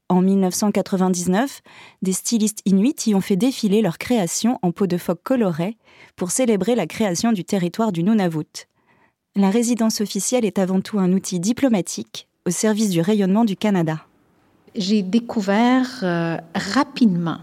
En 0.08 0.22
1999, 0.22 1.62
des 2.02 2.12
stylistes 2.12 2.62
inuits 2.64 2.94
y 3.06 3.14
ont 3.14 3.20
fait 3.20 3.36
défiler 3.36 3.82
leur 3.82 3.98
création 3.98 4.58
en 4.62 4.70
peau 4.70 4.86
de 4.86 4.98
phoque 4.98 5.22
colorée 5.22 5.76
pour 6.14 6.30
célébrer 6.30 6.76
la 6.76 6.86
création 6.86 7.32
du 7.32 7.44
territoire 7.44 7.90
du 7.90 8.04
Nunavut. 8.04 8.68
La 9.34 9.50
résidence 9.50 10.00
officielle 10.00 10.44
est 10.44 10.58
avant 10.58 10.80
tout 10.80 10.98
un 10.98 11.12
outil 11.12 11.40
diplomatique 11.40 12.28
au 12.46 12.50
service 12.50 12.90
du 12.90 13.00
rayonnement 13.00 13.44
du 13.44 13.56
Canada. 13.56 14.06
J'ai 14.74 15.02
découvert 15.02 16.00
euh, 16.02 16.38
rapidement 16.54 17.38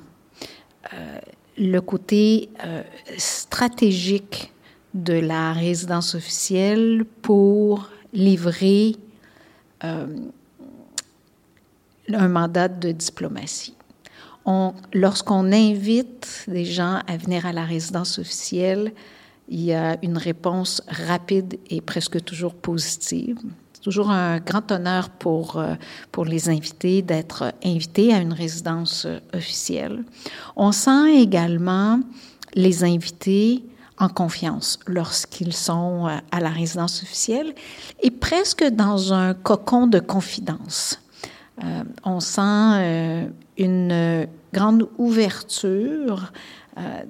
euh, 0.93 1.19
le 1.57 1.79
côté 1.79 2.49
euh, 2.65 2.81
stratégique 3.17 4.51
de 4.95 5.13
la 5.13 5.53
résidence 5.53 6.15
officielle 6.15 7.05
pour 7.21 7.89
livrer 8.11 8.95
un 9.81 10.07
mandat 12.27 12.67
de 12.67 12.91
diplomatie. 12.91 13.75
lorsqu'on 14.93 15.51
invite 15.51 16.45
des 16.47 16.65
gens 16.65 17.01
à 17.07 17.17
venir 17.17 17.45
à 17.45 17.53
la 17.53 17.63
résidence 17.65 18.17
officielle, 18.17 18.93
il 19.47 19.61
y 19.61 19.73
a 19.73 19.97
une 20.03 20.17
réponse 20.17 20.81
rapide 20.87 21.59
et 21.69 21.81
presque 21.81 22.23
toujours 22.23 22.55
positive. 22.55 23.37
C'est 23.79 23.83
toujours 23.83 24.09
un 24.09 24.39
grand 24.39 24.71
honneur 24.73 25.09
pour, 25.09 25.55
euh, 25.55 25.75
pour 26.11 26.25
les 26.25 26.49
invités 26.49 27.01
d'être 27.01 27.53
invités 27.63 28.13
à 28.13 28.17
une 28.19 28.33
résidence 28.33 29.07
officielle. 29.33 30.03
On 30.57 30.73
sent 30.73 31.15
également 31.15 32.01
les 32.55 32.83
invités 32.83 33.63
en 33.97 34.09
confiance 34.09 34.79
lorsqu'ils 34.85 35.53
sont 35.53 36.07
euh, 36.07 36.17
à 36.31 36.39
la 36.41 36.49
résidence 36.49 37.03
officielle 37.03 37.53
et 38.01 38.11
presque 38.11 38.63
dans 38.65 39.13
un 39.13 39.33
cocon 39.33 39.87
de 39.87 39.99
confidence. 39.99 40.99
Euh, 41.63 41.83
on 42.05 42.19
sent 42.19 42.41
euh, 42.41 43.27
une 43.57 44.27
grande 44.53 44.87
ouverture 44.97 46.31
euh, 46.77 47.01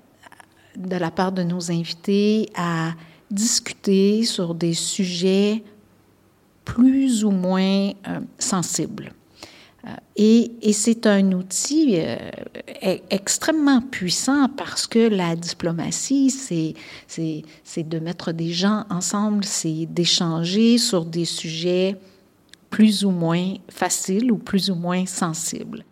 de 0.75 0.95
la 0.95 1.11
part 1.11 1.31
de 1.31 1.43
nos 1.43 1.71
invités 1.71 2.49
à 2.55 2.93
discuter 3.29 4.23
sur 4.23 4.55
des 4.55 4.73
sujets 4.73 5.63
plus 6.73 7.23
ou 7.25 7.31
moins 7.31 7.91
sensibles. 8.37 9.11
Et, 10.15 10.51
et 10.61 10.73
c'est 10.73 11.07
un 11.07 11.31
outil 11.31 11.97
e-, 11.97 12.97
extrêmement 13.09 13.81
puissant 13.81 14.49
parce 14.49 14.87
que 14.87 14.99
la 14.99 15.35
diplomatie, 15.35 16.29
c'est 16.29 16.73
de 17.89 17.99
mettre 17.99 18.31
des 18.31 18.51
gens 18.51 18.85
ensemble, 18.89 19.45
c'est 19.45 19.85
d'échanger 19.85 20.77
sur 20.77 21.05
des 21.05 21.25
sujets 21.25 21.95
plus 22.69 23.05
ou 23.05 23.11
moins 23.11 23.55
facile 23.69 24.31
ou 24.31 24.37
plus 24.37 24.69
ou 24.69 24.75
moins 24.75 25.05
sensible. 25.05 25.85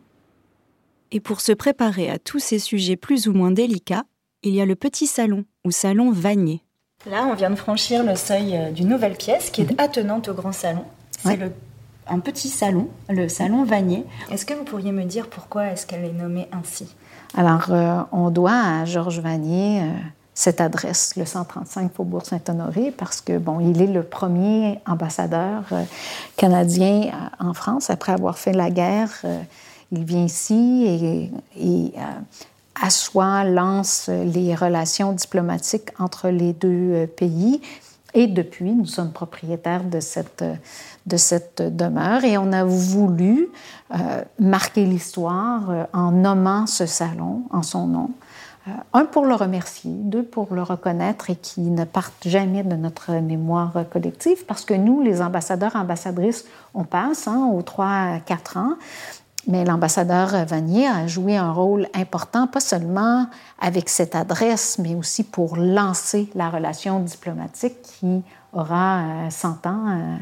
Et 1.12 1.20
pour 1.22 1.40
se 1.40 1.54
préparer 1.54 2.10
à 2.10 2.20
tous 2.20 2.40
ces 2.40 2.60
sujets 2.60 2.98
plus 2.98 3.28
ou 3.28 3.34
moins 3.34 3.52
délicats, 3.52 4.06
il 4.44 4.54
y 4.54 4.62
a 4.62 4.66
le 4.66 4.76
petit 4.76 5.08
salon, 5.08 5.46
ou 5.66 5.72
salon 5.72 6.12
Vanier. 6.12 6.62
Là, 7.10 7.26
on 7.30 7.36
vient 7.36 7.50
de 7.50 7.56
franchir 7.56 8.04
le 8.04 8.16
seuil 8.16 8.56
euh, 8.56 8.72
d'une 8.72 8.90
nouvelle 8.90 9.16
pièce 9.16 9.50
qui 9.50 9.62
est 9.62 9.72
mhm. 9.72 9.80
attenante 9.80 10.28
au 10.28 10.34
grand 10.34 10.52
salon. 10.52 10.84
C'est 11.24 11.40
un 12.10 12.20
petit 12.20 12.50
salon, 12.50 12.88
le 13.10 13.28
salon 13.28 13.64
Vanier. 13.64 14.06
Est-ce 14.32 14.46
que 14.46 14.54
vous 14.54 14.64
pourriez 14.64 14.92
me 14.92 15.04
dire 15.04 15.28
pourquoi 15.28 15.68
est-ce 15.68 15.86
qu'elle 15.86 16.06
est 16.06 16.14
nommée 16.14 16.48
ainsi? 16.52 16.96
Alors, 17.36 17.68
euh, 17.70 18.02
on 18.12 18.30
doit 18.30 18.80
à 18.82 18.86
Georges 18.86 19.20
Vanier 19.20 19.82
euh, 19.82 19.92
cette 20.34 20.62
adresse, 20.62 21.16
le 21.18 21.26
135 21.26 21.92
Faubourg 21.94 22.26
Saint-Honoré, 22.26 22.92
parce 22.92 23.22
que, 23.22 23.38
bon, 23.38 23.60
il 23.60 23.82
est 23.82 23.88
le 23.88 24.04
premier 24.04 24.80
ambassadeur 24.88 25.64
euh, 25.72 25.84
canadien 26.38 27.12
en 27.40 27.54
France 27.54 27.90
après 27.90 28.14
avoir 28.14 28.38
fait 28.38 28.54
la 28.54 28.70
guerre. 28.70 29.26
Il 29.92 30.04
vient 30.04 30.24
ici 30.24 30.86
et, 30.86 31.32
et 31.58 31.94
assoit, 32.82 33.44
lance 33.44 34.10
les 34.10 34.56
relations 34.56 35.14
diplomatiques 35.14 35.90
entre 36.00 36.30
les 36.30 36.54
deux 36.54 37.08
pays. 37.18 37.62
Et 38.14 38.28
depuis, 38.28 38.72
nous 38.72 38.86
sommes 38.86 39.12
propriétaires 39.12 39.84
de 39.84 40.00
cette, 40.00 40.44
de 41.06 41.18
cette 41.18 41.62
demeure 41.62 42.24
et 42.24 42.38
on 42.38 42.52
a 42.52 42.64
voulu 42.64 43.50
marquer 44.40 44.86
l'histoire 44.86 45.88
en 45.94 46.12
nommant 46.12 46.66
ce 46.68 46.86
salon 46.86 47.44
en 47.52 47.64
son 47.64 47.88
nom. 47.88 48.10
Euh, 48.68 48.72
un 48.94 49.06
pour 49.06 49.26
le 49.26 49.36
remercier, 49.36 49.92
deux 49.92 50.24
pour 50.24 50.54
le 50.54 50.64
reconnaître 50.64 51.30
et 51.30 51.36
qui 51.36 51.62
ne 51.62 51.86
partent 51.86 52.28
jamais 52.28 52.64
de 52.64 52.76
notre 52.76 53.14
mémoire 53.14 53.74
collective, 53.90 54.46
parce 54.46 54.66
que 54.66 54.74
nous, 54.74 55.02
les 55.02 55.22
ambassadeurs, 55.22 55.76
ambassadrices, 55.76 56.46
on 56.74 56.84
passe 56.84 57.28
hein, 57.28 57.50
aux 57.54 57.62
3 57.62 58.20
4 58.26 58.58
ans, 58.58 58.74
mais 59.48 59.66
l'ambassadeur 59.66 60.46
Vanier 60.46 60.88
a 60.88 61.08
joué 61.08 61.38
un 61.38 61.52
rôle 61.52 61.88
important, 61.94 62.48
pas 62.48 62.60
seulement 62.60 63.28
avec 63.60 63.90
cette 63.90 64.16
adresse, 64.16 64.78
mais 64.80 64.96
aussi 64.96 65.24
pour 65.24 65.58
lancer 65.58 66.30
la 66.36 66.50
relation 66.50 67.00
diplomatique 67.00 67.82
qui 67.82 68.24
aura 68.54 69.30
100 69.30 69.48
euh, 69.48 69.70
ans 69.70 69.88
euh, 69.88 70.18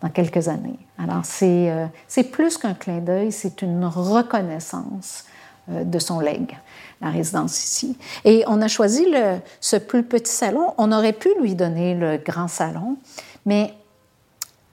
dans 0.00 0.08
quelques 0.08 0.48
années. 0.48 0.78
Alors, 0.96 1.24
c'est 1.24 2.22
plus 2.30 2.56
qu'un 2.56 2.74
clin 2.74 2.98
d'œil, 2.98 3.32
c'est 3.32 3.62
une 3.62 3.84
reconnaissance 3.84 5.24
de 5.68 5.98
son 5.98 6.20
legs 6.20 6.56
la 7.00 7.10
résidence 7.10 7.62
ici. 7.62 7.96
Et 8.24 8.44
on 8.46 8.60
a 8.60 8.68
choisi 8.68 9.06
ce 9.60 9.76
plus 9.76 10.02
petit 10.02 10.32
salon. 10.32 10.74
On 10.78 10.92
aurait 10.92 11.12
pu 11.12 11.28
lui 11.40 11.54
donner 11.54 11.94
le 11.94 12.16
grand 12.18 12.48
salon, 12.48 12.96
mais 13.46 13.74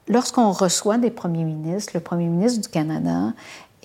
lorsqu'on 0.07 0.51
reçoit 0.51 0.97
des 0.97 1.11
premiers 1.11 1.43
ministres, 1.43 1.93
le 1.95 1.99
premier 1.99 2.27
ministre 2.27 2.61
du 2.61 2.67
Canada, 2.67 3.33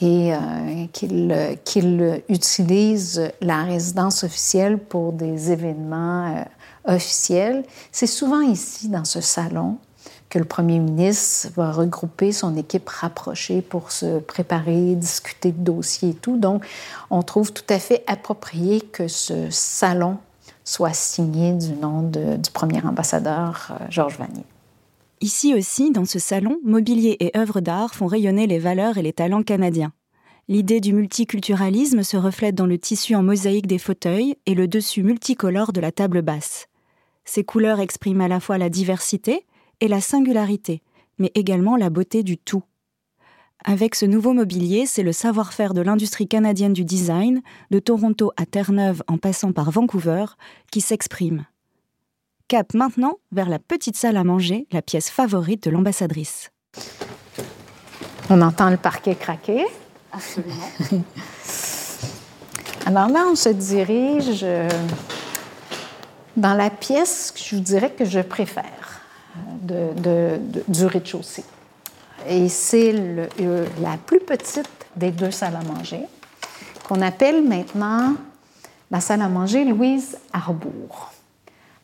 et 0.01 0.35
euh, 0.35 0.87
qu'il 0.93 2.23
utilise 2.29 3.31
la 3.41 3.65
résidence 3.65 4.25
officielle 4.25 4.79
pour 4.79 5.13
des 5.13 5.53
événements 5.53 6.37
euh, 6.37 6.95
officiels, 6.95 7.65
c'est 7.93 8.07
souvent 8.07 8.41
ici, 8.41 8.89
dans 8.89 9.05
ce 9.05 9.21
salon, 9.21 9.77
que 10.31 10.39
le 10.39 10.45
premier 10.45 10.79
ministre 10.79 11.49
va 11.57 11.73
regrouper 11.73 12.33
son 12.33 12.57
équipe 12.57 12.89
rapprochée 12.89 13.61
pour 13.61 13.91
se 13.91 14.21
préparer, 14.21 14.95
discuter 14.95 15.53
de 15.53 15.63
dossiers 15.63 16.11
et 16.11 16.15
tout. 16.15 16.39
Donc, 16.39 16.65
on 17.11 17.23
trouve 17.23 17.53
tout 17.53 17.65
à 17.69 17.79
fait 17.79 18.05
approprié 18.07 18.81
que 18.81 19.09
ce 19.09 19.51
salon 19.51 20.19
soit 20.65 20.95
signé 20.95 21.53
du 21.53 21.73
nom 21.73 22.03
du 22.03 22.51
premier 22.53 22.81
ambassadeur, 22.85 23.73
euh, 23.73 23.85
Georges 23.91 24.19
Vanier. 24.19 24.45
Ici 25.21 25.55
aussi, 25.55 25.91
dans 25.91 26.07
ce 26.07 26.19
salon, 26.19 26.59
mobilier 26.65 27.17
et 27.21 27.37
œuvres 27.37 27.61
d'art 27.61 27.95
font 27.95 28.07
rayonner 28.07 28.47
les 28.47 28.59
valeurs 28.59 28.97
et 28.97 29.03
les 29.03 29.13
talents 29.13 29.43
canadiens. 29.43 29.93
L'idée 30.49 30.81
du 30.81 30.93
multiculturalisme 30.93 32.03
se 32.03 32.17
reflète 32.17 32.55
dans 32.55 32.67
le 32.67 32.79
tissu 32.79 33.15
en 33.15 33.23
mosaïque 33.23 33.67
des 33.67 33.79
fauteuils 33.79 34.37
et 34.47 34.55
le 34.55 34.67
dessus 34.67 35.03
multicolore 35.03 35.73
de 35.73 35.81
la 35.81 35.93
table 35.93 36.23
basse. 36.23 36.67
Ces 37.25 37.45
couleurs 37.45 37.81
expriment 37.81 38.23
à 38.23 38.29
la 38.29 38.41
fois 38.41 38.59
la 38.59 38.71
diversité, 38.71 39.45
et 39.81 39.89
la 39.89 40.01
singularité, 40.01 40.83
mais 41.19 41.33
également 41.35 41.77
la 41.77 41.91
beauté 41.91 42.23
du 42.23 42.39
tout. 42.39 42.63
Avec 43.65 43.95
ce 43.95 44.07
nouveau 44.07 44.33
mobilier, 44.33 44.87
c'est 44.87 45.03
le 45.03 45.13
savoir-faire 45.13 45.75
de 45.75 45.83
l'industrie 45.83 46.29
canadienne 46.29 46.73
du 46.73 46.85
design, 46.85 47.43
de 47.71 47.79
Toronto 47.79 48.33
à 48.37 48.47
Terre-Neuve 48.47 49.03
en 49.07 49.19
passant 49.19 49.53
par 49.53 49.71
Vancouver, 49.71 50.25
qui 50.71 50.81
s'exprime. 50.81 51.45
Cap 52.51 52.75
maintenant 52.75 53.19
vers 53.31 53.49
la 53.49 53.61
petite 53.61 53.97
salle 53.97 54.17
à 54.17 54.25
manger, 54.25 54.67
la 54.73 54.83
pièce 54.83 55.09
favorite 55.09 55.63
de 55.63 55.71
l'ambassadrice. 55.71 56.51
On 58.29 58.43
entend 58.43 58.71
le 58.71 58.77
parquet 58.77 59.15
craquer. 59.15 59.65
Absolument. 60.13 60.57
Alors 62.87 63.09
là, 63.09 63.27
on 63.31 63.37
se 63.37 63.51
dirige 63.51 64.41
euh, 64.43 64.69
dans 66.37 66.55
la 66.55 66.71
pièce 66.71 67.31
que 67.31 67.39
je 67.39 67.55
vous 67.55 67.63
dirais 67.63 67.93
que 67.97 68.05
je 68.05 68.19
préfère 68.19 69.01
euh, 69.37 69.93
de, 69.95 70.41
de, 70.41 70.65
du 70.67 70.87
rez-de-chaussée. 70.87 71.45
Et 72.29 72.49
c'est 72.49 72.93
euh, 72.97 73.65
la 73.81 73.97
plus 73.97 74.19
petite 74.19 74.87
des 74.97 75.13
deux 75.13 75.31
salles 75.31 75.55
à 75.55 75.63
manger, 75.63 76.01
qu'on 76.89 77.01
appelle 77.01 77.45
maintenant 77.47 78.17
la 78.91 78.99
salle 78.99 79.23
à 79.23 79.29
manger 79.29 79.65
Louise 79.65 80.19
Arbour 80.33 81.13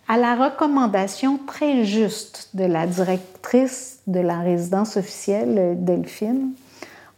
à 0.08 0.16
la 0.16 0.36
recommandation 0.36 1.38
très 1.38 1.84
juste 1.84 2.50
de 2.54 2.64
la 2.64 2.86
directrice 2.86 4.00
de 4.06 4.20
la 4.20 4.40
résidence 4.40 4.96
officielle, 4.96 5.76
Delphine, 5.78 6.52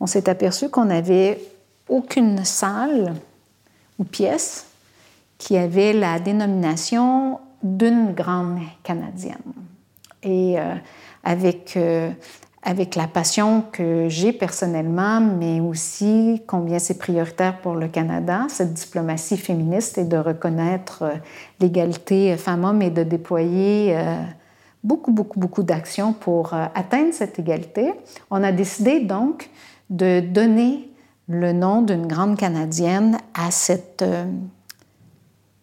on 0.00 0.06
s'est 0.06 0.28
aperçu 0.28 0.68
qu'on 0.68 0.86
n'avait 0.86 1.38
aucune 1.88 2.44
salle 2.44 3.14
ou 3.98 4.04
pièce 4.04 4.66
qui 5.36 5.56
avait 5.56 5.92
la 5.92 6.18
dénomination 6.18 7.40
d'une 7.62 8.12
grande 8.12 8.60
canadienne. 8.82 9.36
Et 10.22 10.58
euh, 10.58 10.74
avec 11.24 11.76
euh, 11.76 12.10
avec 12.68 12.96
la 12.96 13.06
passion 13.06 13.64
que 13.72 14.10
j'ai 14.10 14.30
personnellement, 14.30 15.20
mais 15.22 15.58
aussi 15.58 16.42
combien 16.46 16.78
c'est 16.78 16.98
prioritaire 16.98 17.62
pour 17.62 17.74
le 17.74 17.88
Canada, 17.88 18.44
cette 18.50 18.74
diplomatie 18.74 19.38
féministe 19.38 19.96
et 19.96 20.04
de 20.04 20.18
reconnaître 20.18 21.02
euh, 21.02 21.14
l'égalité 21.60 22.36
femmes-hommes 22.36 22.82
et 22.82 22.90
de 22.90 23.04
déployer 23.04 23.96
euh, 23.96 24.22
beaucoup, 24.84 25.12
beaucoup, 25.12 25.40
beaucoup 25.40 25.62
d'actions 25.62 26.12
pour 26.12 26.52
euh, 26.52 26.66
atteindre 26.74 27.14
cette 27.14 27.38
égalité. 27.38 27.94
On 28.30 28.42
a 28.42 28.52
décidé 28.52 29.00
donc 29.00 29.48
de 29.88 30.20
donner 30.20 30.90
le 31.26 31.54
nom 31.54 31.80
d'une 31.80 32.06
grande 32.06 32.36
Canadienne 32.36 33.16
à 33.32 33.50
cette 33.50 34.04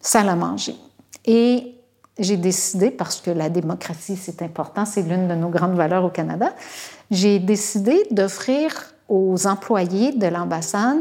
salle 0.00 0.28
à 0.28 0.34
manger. 0.34 0.74
Et 1.24 1.75
j'ai 2.18 2.36
décidé, 2.36 2.90
parce 2.90 3.20
que 3.20 3.30
la 3.30 3.50
démocratie, 3.50 4.16
c'est 4.16 4.42
important, 4.42 4.84
c'est 4.84 5.02
l'une 5.02 5.28
de 5.28 5.34
nos 5.34 5.48
grandes 5.48 5.76
valeurs 5.76 6.04
au 6.04 6.10
Canada, 6.10 6.54
j'ai 7.10 7.38
décidé 7.38 8.06
d'offrir 8.10 8.94
aux 9.08 9.46
employés 9.46 10.12
de 10.12 10.26
l'ambassade 10.26 10.98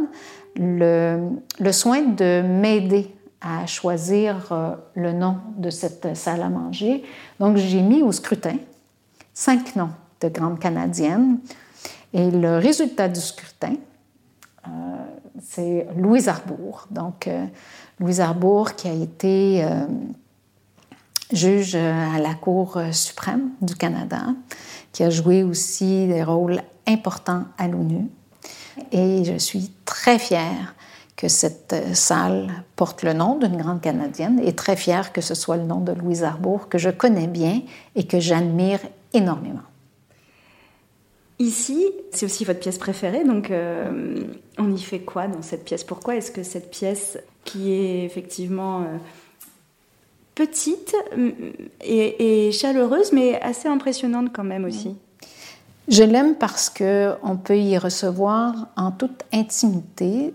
le, 0.55 1.31
soin 1.71 2.01
de 2.01 2.41
m'aider 2.41 3.13
à 3.41 3.65
choisir 3.65 4.51
euh, 4.51 4.75
le 4.95 5.11
nom 5.11 5.37
de 5.57 5.69
cette 5.69 6.15
salle 6.15 6.41
à 6.41 6.49
manger. 6.49 7.03
Donc, 7.39 7.57
j'ai 7.57 7.81
mis 7.81 8.01
au 8.01 8.11
scrutin 8.11 8.57
cinq 9.33 9.75
noms 9.75 9.91
de 10.21 10.29
grandes 10.29 10.59
canadiennes. 10.59 11.39
Et 12.13 12.31
le 12.31 12.57
résultat 12.57 13.07
du 13.09 13.19
scrutin, 13.19 13.75
euh, 14.67 14.69
c'est 15.43 15.87
Louise 15.97 16.29
Arbour. 16.29 16.87
Donc, 16.89 17.27
euh, 17.27 17.45
Louise 17.99 18.21
Arbour 18.21 18.75
qui 18.75 18.87
a 18.87 18.93
été 18.93 19.65
juge 21.31 21.75
à 21.75 22.19
la 22.19 22.33
Cour 22.33 22.79
suprême 22.91 23.51
du 23.61 23.75
Canada, 23.75 24.27
qui 24.91 25.03
a 25.03 25.09
joué 25.09 25.43
aussi 25.43 26.07
des 26.07 26.23
rôles 26.23 26.61
importants 26.87 27.45
à 27.57 27.67
l'ONU. 27.67 28.07
Et 28.91 29.23
je 29.23 29.37
suis 29.37 29.71
très 29.85 30.19
fière 30.19 30.75
que 31.15 31.27
cette 31.27 31.95
salle 31.95 32.51
porte 32.75 33.03
le 33.03 33.13
nom 33.13 33.37
d'une 33.37 33.57
grande 33.57 33.81
Canadienne 33.81 34.41
et 34.43 34.53
très 34.53 34.75
fière 34.75 35.13
que 35.13 35.21
ce 35.21 35.33
soit 35.33 35.57
le 35.57 35.63
nom 35.63 35.79
de 35.79 35.93
Louise 35.93 36.23
Arbour, 36.23 36.67
que 36.67 36.77
je 36.77 36.89
connais 36.89 37.27
bien 37.27 37.61
et 37.95 38.05
que 38.05 38.19
j'admire 38.19 38.79
énormément. 39.13 39.61
Ici, 41.39 41.85
c'est 42.11 42.25
aussi 42.25 42.45
votre 42.45 42.61
pièce 42.61 42.77
préférée, 42.77 43.25
donc 43.25 43.51
euh, 43.51 44.23
on 44.57 44.73
y 44.73 44.79
fait 44.79 44.99
quoi 44.99 45.27
dans 45.27 45.41
cette 45.41 45.65
pièce? 45.65 45.83
Pourquoi 45.83 46.15
est-ce 46.15 46.31
que 46.31 46.43
cette 46.43 46.71
pièce, 46.71 47.17
qui 47.43 47.73
est 47.73 48.05
effectivement 48.05 48.81
euh, 48.81 48.97
petite 50.35 50.95
et, 51.81 52.51
chaleureuse, 52.51 53.11
mais 53.13 53.41
assez 53.41 53.67
impressionnante 53.67 54.31
quand 54.33 54.43
même 54.43 54.65
aussi. 54.65 54.95
Je 55.87 56.03
l'aime 56.03 56.35
parce 56.35 56.69
qu'on 56.69 57.37
peut 57.37 57.57
y 57.57 57.77
recevoir 57.77 58.67
en 58.75 58.91
toute 58.91 59.23
intimité 59.31 60.33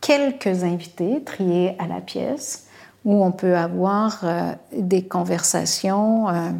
quelques 0.00 0.64
invités 0.64 1.22
triés 1.24 1.76
à 1.78 1.86
la 1.86 2.00
pièce, 2.00 2.66
où 3.04 3.24
on 3.24 3.32
peut 3.32 3.56
avoir 3.56 4.20
euh, 4.24 4.52
des 4.72 5.04
conversations 5.04 6.28
euh, 6.28 6.50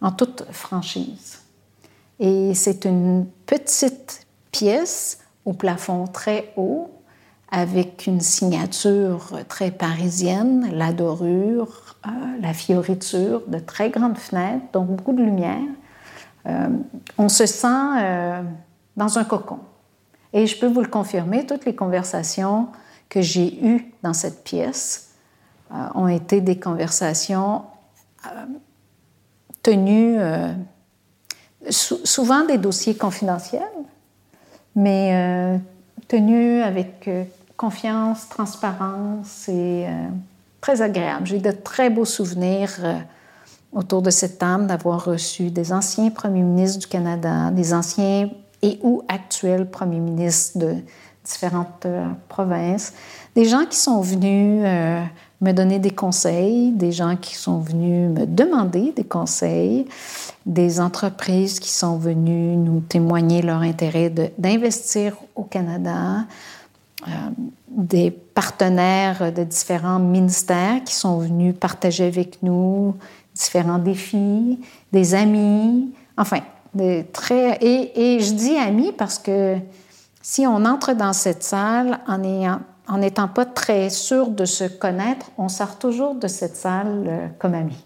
en 0.00 0.12
toute 0.12 0.44
franchise. 0.50 1.40
Et 2.20 2.54
c'est 2.54 2.84
une 2.84 3.26
petite 3.46 4.26
pièce 4.50 5.18
au 5.44 5.52
plafond 5.52 6.06
très 6.06 6.52
haut 6.56 6.90
avec 7.50 8.06
une 8.06 8.20
signature 8.20 9.32
très 9.48 9.70
parisienne, 9.70 10.70
la 10.72 10.92
dorure, 10.92 11.96
euh, 12.06 12.10
la 12.40 12.52
fioriture, 12.52 13.42
de 13.46 13.58
très 13.58 13.90
grandes 13.90 14.18
fenêtres, 14.18 14.66
donc 14.72 14.88
beaucoup 14.88 15.14
de 15.14 15.22
lumière. 15.22 15.62
Euh, 16.46 16.68
on 17.16 17.28
se 17.28 17.46
sent 17.46 17.66
euh, 17.66 18.42
dans 18.96 19.18
un 19.18 19.24
cocon. 19.24 19.60
Et 20.32 20.46
je 20.46 20.58
peux 20.58 20.66
vous 20.66 20.82
le 20.82 20.88
confirmer, 20.88 21.46
toutes 21.46 21.64
les 21.64 21.74
conversations 21.74 22.68
que 23.08 23.22
j'ai 23.22 23.64
eues 23.64 23.92
dans 24.02 24.12
cette 24.12 24.44
pièce 24.44 25.14
ont 25.94 26.08
été 26.08 26.40
des 26.42 26.58
conversations 26.58 27.62
tenues, 29.62 30.18
souvent 31.70 32.44
des 32.44 32.58
dossiers 32.58 32.94
confidentiels, 32.94 33.62
mais 34.74 35.58
tenues 36.08 36.60
avec 36.60 37.08
confiance, 37.58 38.28
transparence 38.28 39.48
et 39.48 39.84
euh, 39.86 40.08
très 40.62 40.80
agréable. 40.80 41.26
J'ai 41.26 41.40
de 41.40 41.50
très 41.50 41.90
beaux 41.90 42.06
souvenirs 42.06 42.70
euh, 42.82 42.94
autour 43.72 44.00
de 44.00 44.10
cette 44.10 44.38
table 44.38 44.66
d'avoir 44.66 45.04
reçu 45.04 45.50
des 45.50 45.72
anciens 45.72 46.10
premiers 46.10 46.42
ministres 46.42 46.78
du 46.78 46.86
Canada, 46.86 47.50
des 47.50 47.74
anciens 47.74 48.30
et 48.62 48.78
ou 48.82 49.02
actuels 49.08 49.68
premiers 49.68 49.98
ministres 49.98 50.58
de 50.58 50.76
différentes 51.24 51.84
euh, 51.84 52.06
provinces, 52.28 52.94
des 53.34 53.44
gens 53.44 53.66
qui 53.66 53.76
sont 53.76 54.00
venus 54.00 54.62
me 55.40 55.52
donner 55.52 55.78
des 55.78 55.90
conseils, 55.90 56.72
des 56.72 56.90
gens 56.90 57.16
qui 57.16 57.34
sont 57.34 57.58
venus 57.58 58.10
me 58.10 58.24
demander 58.24 58.92
des 58.92 59.04
conseils, 59.04 59.86
des 60.46 60.80
entreprises 60.80 61.60
qui 61.60 61.70
sont 61.70 61.98
venues 61.98 62.56
nous 62.56 62.80
témoigner 62.80 63.42
leur 63.42 63.60
intérêt 63.60 64.10
d'investir 64.38 65.16
au 65.36 65.44
Canada, 65.44 66.24
des 67.68 68.10
partenaires 68.10 69.32
de 69.32 69.44
différents 69.44 69.98
ministères 69.98 70.82
qui 70.84 70.94
sont 70.94 71.18
venus 71.18 71.54
partager 71.58 72.06
avec 72.06 72.42
nous 72.42 72.94
différents 73.34 73.78
défis, 73.78 74.58
des 74.92 75.14
amis, 75.14 75.92
enfin, 76.16 76.40
des 76.74 77.06
très... 77.12 77.56
Et, 77.60 78.16
et 78.16 78.20
je 78.20 78.32
dis 78.32 78.56
amis 78.56 78.92
parce 78.92 79.18
que 79.18 79.56
si 80.20 80.46
on 80.46 80.64
entre 80.64 80.92
dans 80.92 81.12
cette 81.12 81.42
salle 81.42 82.00
en 82.08 82.22
ayant 82.24 82.60
en 82.88 82.98
n'étant 82.98 83.28
pas 83.28 83.44
très 83.44 83.90
sûr 83.90 84.28
de 84.28 84.44
se 84.46 84.64
connaître, 84.64 85.30
on 85.36 85.48
sort 85.48 85.78
toujours 85.78 86.14
de 86.14 86.26
cette 86.26 86.56
salle 86.56 87.04
euh, 87.06 87.26
comme 87.38 87.54
amis. 87.54 87.84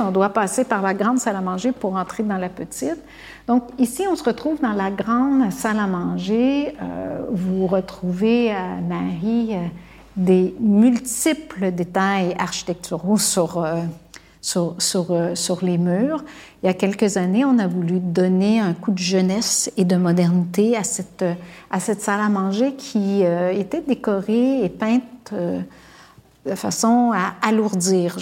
On 0.00 0.10
doit 0.10 0.30
passer 0.30 0.64
par 0.64 0.82
la 0.82 0.94
grande 0.94 1.18
salle 1.18 1.36
à 1.36 1.40
manger 1.40 1.72
pour 1.72 1.96
entrer 1.96 2.22
dans 2.22 2.38
la 2.38 2.48
petite, 2.48 2.98
donc 3.46 3.62
ici, 3.78 4.04
on 4.10 4.16
se 4.16 4.24
retrouve 4.24 4.60
dans 4.60 4.72
la 4.72 4.90
grande 4.90 5.52
salle 5.52 5.78
à 5.78 5.86
manger. 5.86 6.74
Euh, 6.82 7.20
vous 7.30 7.66
retrouvez, 7.68 8.52
euh, 8.52 8.54
Marie, 8.88 9.50
euh, 9.52 9.66
des 10.16 10.54
multiples 10.58 11.70
détails 11.70 12.34
architecturaux 12.38 13.18
sur, 13.18 13.64
sur, 14.40 14.74
sur, 14.78 15.14
sur, 15.34 15.58
les 15.62 15.76
murs. 15.76 16.24
Il 16.62 16.66
y 16.66 16.68
a 16.70 16.74
quelques 16.74 17.18
années, 17.18 17.44
on 17.44 17.58
a 17.58 17.66
voulu 17.66 18.00
donner 18.00 18.58
un 18.58 18.72
coup 18.72 18.92
de 18.92 18.98
jeunesse 18.98 19.70
et 19.76 19.84
de 19.84 19.96
modernité 19.96 20.74
à 20.74 20.84
cette, 20.84 21.24
à 21.70 21.80
cette 21.80 22.00
salle 22.00 22.20
à 22.20 22.30
manger 22.30 22.72
qui 22.76 23.20
était 23.20 23.82
décorée 23.82 24.64
et 24.64 24.70
peinte 24.70 25.34
de 26.46 26.54
façon 26.54 27.12
à 27.14 27.34
alourdir 27.46 28.16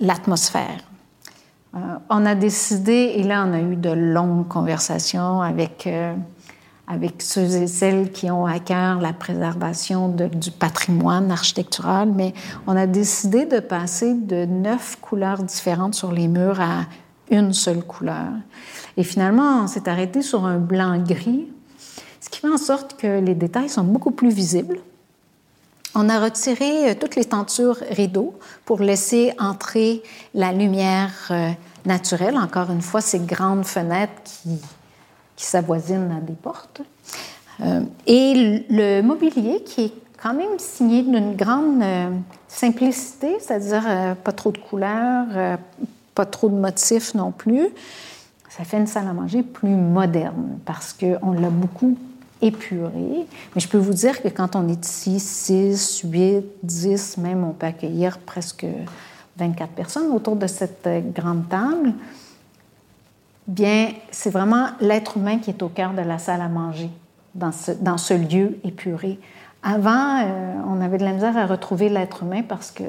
l'atmosphère. 0.00 0.80
Euh, 1.74 1.78
on 2.10 2.24
a 2.26 2.34
décidé, 2.34 3.14
et 3.16 3.22
là 3.22 3.44
on 3.48 3.52
a 3.52 3.60
eu 3.60 3.76
de 3.76 3.90
longues 3.90 4.48
conversations 4.48 5.40
avec, 5.40 5.86
euh, 5.86 6.14
avec 6.86 7.22
ceux 7.22 7.56
et 7.56 7.66
celles 7.66 8.12
qui 8.12 8.30
ont 8.30 8.46
à 8.46 8.58
cœur 8.60 9.00
la 9.00 9.12
préservation 9.12 10.08
du 10.08 10.50
patrimoine 10.50 11.30
architectural, 11.30 12.12
mais 12.14 12.32
on 12.66 12.76
a 12.76 12.86
décidé 12.86 13.46
de 13.46 13.60
passer 13.60 14.14
de 14.14 14.44
neuf 14.44 14.96
couleurs 15.00 15.42
différentes 15.42 15.94
sur 15.94 16.12
les 16.12 16.28
murs 16.28 16.60
à 16.60 16.84
une 17.30 17.52
seule 17.52 17.82
couleur. 17.82 18.28
Et 18.96 19.02
finalement, 19.02 19.64
on 19.64 19.66
s'est 19.66 19.88
arrêté 19.88 20.22
sur 20.22 20.46
un 20.46 20.58
blanc-gris, 20.58 21.48
ce 22.20 22.30
qui 22.30 22.40
fait 22.40 22.48
en 22.48 22.56
sorte 22.56 22.96
que 22.96 23.20
les 23.20 23.34
détails 23.34 23.68
sont 23.68 23.84
beaucoup 23.84 24.12
plus 24.12 24.30
visibles. 24.30 24.78
On 25.98 26.10
a 26.10 26.20
retiré 26.20 26.90
euh, 26.90 26.94
toutes 26.94 27.16
les 27.16 27.24
tentures 27.24 27.78
rideaux 27.90 28.34
pour 28.66 28.80
laisser 28.80 29.32
entrer 29.38 30.02
la 30.34 30.52
lumière 30.52 31.28
euh, 31.30 31.48
naturelle. 31.86 32.36
Encore 32.36 32.70
une 32.70 32.82
fois, 32.82 33.00
ces 33.00 33.20
grandes 33.20 33.64
fenêtres 33.64 34.12
qui, 34.22 34.60
qui 35.36 35.44
s'avoisinent 35.46 36.14
à 36.14 36.20
des 36.20 36.34
portes. 36.34 36.82
Euh, 37.62 37.80
et 38.06 38.66
le 38.68 39.00
mobilier 39.00 39.62
qui 39.64 39.84
est 39.84 39.92
quand 40.22 40.34
même 40.34 40.58
signé 40.58 41.00
d'une 41.00 41.34
grande 41.34 41.82
simplicité, 42.46 43.36
c'est-à-dire 43.40 44.16
pas 44.24 44.32
trop 44.32 44.50
de 44.50 44.58
couleurs, 44.58 45.58
pas 46.14 46.24
trop 46.24 46.48
de 46.48 46.54
motifs 46.54 47.14
non 47.14 47.32
plus. 47.32 47.68
Ça 48.48 48.64
fait 48.64 48.78
une 48.78 48.86
salle 48.86 49.06
à 49.08 49.12
manger 49.12 49.42
plus 49.42 49.68
moderne 49.68 50.58
parce 50.64 50.94
qu'on 50.94 51.32
l'a 51.32 51.50
beaucoup 51.50 51.96
épuré. 52.42 53.26
Mais 53.54 53.60
je 53.60 53.68
peux 53.68 53.78
vous 53.78 53.94
dire 53.94 54.22
que 54.22 54.28
quand 54.28 54.56
on 54.56 54.68
est 54.68 54.86
ici, 54.86 55.20
6, 55.20 56.02
8, 56.04 56.44
10, 56.62 57.18
même, 57.18 57.44
on 57.44 57.52
peut 57.52 57.66
accueillir 57.66 58.18
presque 58.18 58.66
24 59.38 59.72
personnes 59.72 60.12
autour 60.12 60.36
de 60.36 60.46
cette 60.46 60.86
euh, 60.86 61.00
grande 61.00 61.48
table. 61.48 61.92
Bien, 63.46 63.90
c'est 64.10 64.30
vraiment 64.30 64.68
l'être 64.80 65.16
humain 65.16 65.38
qui 65.38 65.50
est 65.50 65.62
au 65.62 65.68
cœur 65.68 65.92
de 65.92 66.00
la 66.00 66.18
salle 66.18 66.40
à 66.40 66.48
manger, 66.48 66.90
dans 67.34 67.52
ce, 67.52 68.14
lieu 68.14 68.58
épuré. 68.64 69.20
Avant, 69.62 70.20
euh, 70.20 70.54
on 70.66 70.80
avait 70.80 70.98
de 70.98 71.04
la 71.04 71.12
misère 71.12 71.36
à 71.36 71.46
retrouver 71.46 71.88
l'être 71.88 72.22
humain 72.22 72.42
parce 72.42 72.70
que, 72.70 72.84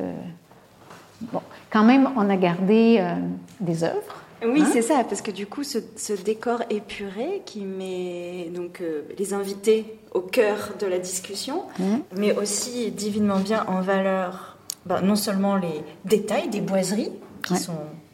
bon, 1.32 1.42
quand 1.70 1.84
même, 1.84 2.10
on 2.16 2.30
a 2.30 2.38
gardé 2.38 2.98
euh, 3.00 3.14
des 3.60 3.84
œuvres 3.84 4.24
oui, 4.46 4.62
Hein? 4.62 4.70
c'est 4.72 4.82
ça, 4.82 5.04
parce 5.08 5.22
que 5.22 5.32
du 5.32 5.46
coup, 5.48 5.64
ce, 5.64 5.80
ce 5.96 6.14
décor 6.14 6.62
épuré 6.70 7.42
qui 7.46 7.62
met 7.62 8.50
donc 8.54 8.82
euh, 8.82 9.02
les 9.18 9.34
invités 9.34 9.86
au 10.14 10.22
cœur 10.22 10.74
de 10.80 10.86
la 10.86 11.00
discussion, 11.00 11.64
Mhm. 11.80 12.02
mais 12.18 12.36
aussi 12.38 12.92
divinement 12.92 13.40
bien 13.40 13.66
en 13.68 13.82
valeur 13.82 14.58
bah, 14.86 15.02
non 15.02 15.16
seulement 15.18 15.58
les 15.58 15.82
détails 16.06 16.48
des 16.50 16.62
boiseries 16.62 17.12
qui 17.46 17.54
Ouais. 17.54 17.60
sont 17.60 17.74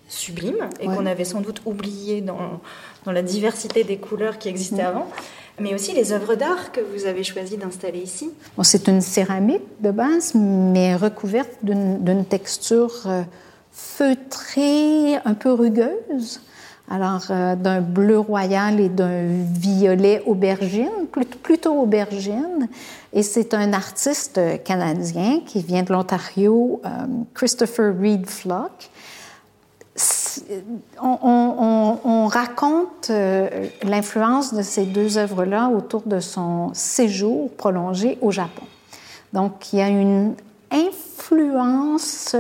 sublimes 0.10 0.68
et 0.80 0.88
Ouais. 0.88 0.96
qu'on 0.96 1.06
avait 1.06 1.24
sans 1.26 1.42
doute 1.42 1.62
oubliées 1.66 2.22
dans, 2.22 2.60
dans 3.06 3.12
la 3.12 3.22
diversité 3.22 3.84
des 3.84 3.98
couleurs 3.98 4.38
qui 4.40 4.50
existaient 4.50 4.82
Mhm. 4.84 4.88
avant, 4.88 5.08
mais 5.60 5.76
aussi 5.76 5.94
les 5.94 6.14
œuvres 6.14 6.34
d'art 6.36 6.72
que 6.72 6.82
vous 6.82 7.06
avez 7.06 7.24
choisi 7.24 7.58
d'installer 7.58 8.00
ici. 8.00 8.32
Bon, 8.58 8.64
c'est 8.64 8.88
une 8.88 9.02
céramique 9.02 9.62
de 9.82 9.92
base, 9.92 10.34
mais 10.36 10.96
recouverte 10.96 11.52
d'une 11.62 12.04
d'une 12.04 12.26
texture 12.26 13.04
euh, 13.06 13.22
feutrée, 13.74 15.16
un 15.26 15.34
peu 15.34 15.52
rugueuse. 15.52 16.42
Alors, 16.92 17.24
euh, 17.30 17.56
d'un 17.56 17.82
bleu 17.82 18.20
royal 18.20 18.80
et 18.80 18.90
d'un 18.90 19.26
violet 19.58 20.22
aubergine, 20.26 21.08
plut- 21.12 21.36
plutôt 21.42 21.74
aubergine. 21.82 22.68
Et 23.14 23.24
c'est 23.24 23.54
un 23.54 23.72
artiste 23.74 24.40
canadien 24.64 25.40
qui 25.46 25.62
vient 25.62 25.84
de 25.84 25.94
l'Ontario, 25.94 26.82
euh, 26.86 26.90
Christopher 27.34 27.94
Reed 28.00 28.30
Flock. 28.30 28.90
On, 31.02 31.18
on- 31.24 31.56
on- 31.60 32.10
on 32.10 32.28
raconte 32.28 33.10
euh, 33.12 33.68
l'influence 33.84 34.54
de 34.54 34.62
ces 34.64 34.86
deux 34.86 35.18
œuvres-là 35.18 35.70
autour 35.70 36.02
de 36.06 36.20
son 36.20 36.72
séjour 36.74 37.50
prolongé 37.52 38.18
au 38.22 38.32
Japon. 38.32 38.64
Donc, 39.32 39.72
il 39.72 39.80
y 39.80 39.82
a 39.82 39.90
une 39.90 40.34
influence 40.72 42.36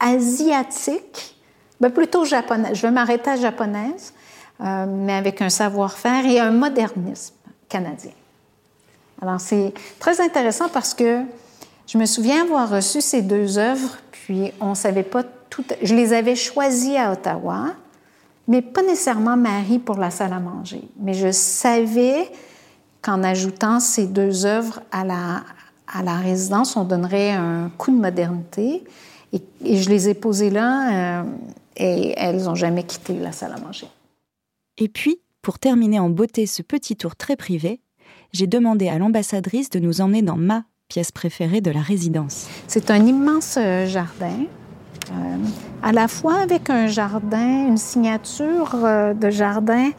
asiatique, 0.00 1.36
ben, 1.80 1.90
plutôt 1.90 2.24
japonaise. 2.24 2.76
Je 2.76 2.82
vais 2.82 2.90
m'arrêter 2.90 3.30
à 3.30 3.36
japonaise, 3.36 4.12
euh, 4.60 4.86
mais 4.88 5.14
avec 5.14 5.40
un 5.42 5.50
savoir-faire 5.50 6.26
et 6.26 6.40
un 6.40 6.50
modernisme 6.50 7.34
canadien. 7.68 8.12
Alors, 9.22 9.40
c'est 9.40 9.74
très 9.98 10.20
intéressant 10.20 10.68
parce 10.68 10.94
que 10.94 11.22
je 11.86 11.98
me 11.98 12.06
souviens 12.06 12.42
avoir 12.42 12.70
reçu 12.70 13.00
ces 13.00 13.22
deux 13.22 13.58
œuvres, 13.58 13.98
puis 14.12 14.52
on 14.60 14.70
ne 14.70 14.74
savait 14.74 15.02
pas 15.02 15.22
tout. 15.50 15.64
Je 15.82 15.94
les 15.94 16.12
avais 16.12 16.36
choisies 16.36 16.96
à 16.96 17.12
Ottawa, 17.12 17.74
mais 18.48 18.62
pas 18.62 18.82
nécessairement 18.82 19.36
Marie 19.36 19.78
pour 19.78 19.96
la 19.96 20.10
salle 20.10 20.32
à 20.32 20.40
manger. 20.40 20.82
Mais 20.98 21.14
je 21.14 21.30
savais 21.30 22.30
qu'en 23.02 23.22
ajoutant 23.22 23.80
ces 23.80 24.06
deux 24.06 24.46
œuvres 24.46 24.80
à 24.92 25.04
la, 25.04 25.42
à 25.92 26.02
la 26.02 26.16
résidence, 26.16 26.76
on 26.76 26.84
donnerait 26.84 27.32
un 27.32 27.70
coup 27.76 27.90
de 27.90 27.96
modernité. 27.96 28.84
Et, 29.32 29.42
et 29.64 29.76
je 29.76 29.88
les 29.88 30.08
ai 30.08 30.14
posées 30.14 30.50
là, 30.50 31.20
euh, 31.20 31.24
et 31.76 32.14
elles 32.16 32.42
n'ont 32.42 32.54
jamais 32.54 32.82
quitté 32.82 33.14
la 33.14 33.32
salle 33.32 33.52
à 33.52 33.60
manger. 33.60 33.86
Et 34.78 34.88
puis, 34.88 35.20
pour 35.42 35.58
terminer 35.58 35.98
en 36.00 36.10
beauté 36.10 36.46
ce 36.46 36.62
petit 36.62 36.96
tour 36.96 37.16
très 37.16 37.36
privé, 37.36 37.80
j'ai 38.32 38.46
demandé 38.46 38.88
à 38.88 38.98
l'ambassadrice 38.98 39.70
de 39.70 39.78
nous 39.78 40.00
emmener 40.00 40.22
dans 40.22 40.36
ma 40.36 40.64
pièce 40.88 41.12
préférée 41.12 41.60
de 41.60 41.70
la 41.70 41.80
résidence. 41.80 42.48
C'est 42.66 42.90
un 42.90 43.06
immense 43.06 43.56
euh, 43.56 43.86
jardin, 43.86 44.46
euh, 45.10 45.36
à 45.82 45.92
la 45.92 46.08
fois 46.08 46.36
avec 46.36 46.70
un 46.70 46.86
jardin, 46.86 47.68
une 47.68 47.78
signature 47.78 48.74
euh, 48.74 49.14
de 49.14 49.30
jardin 49.30 49.90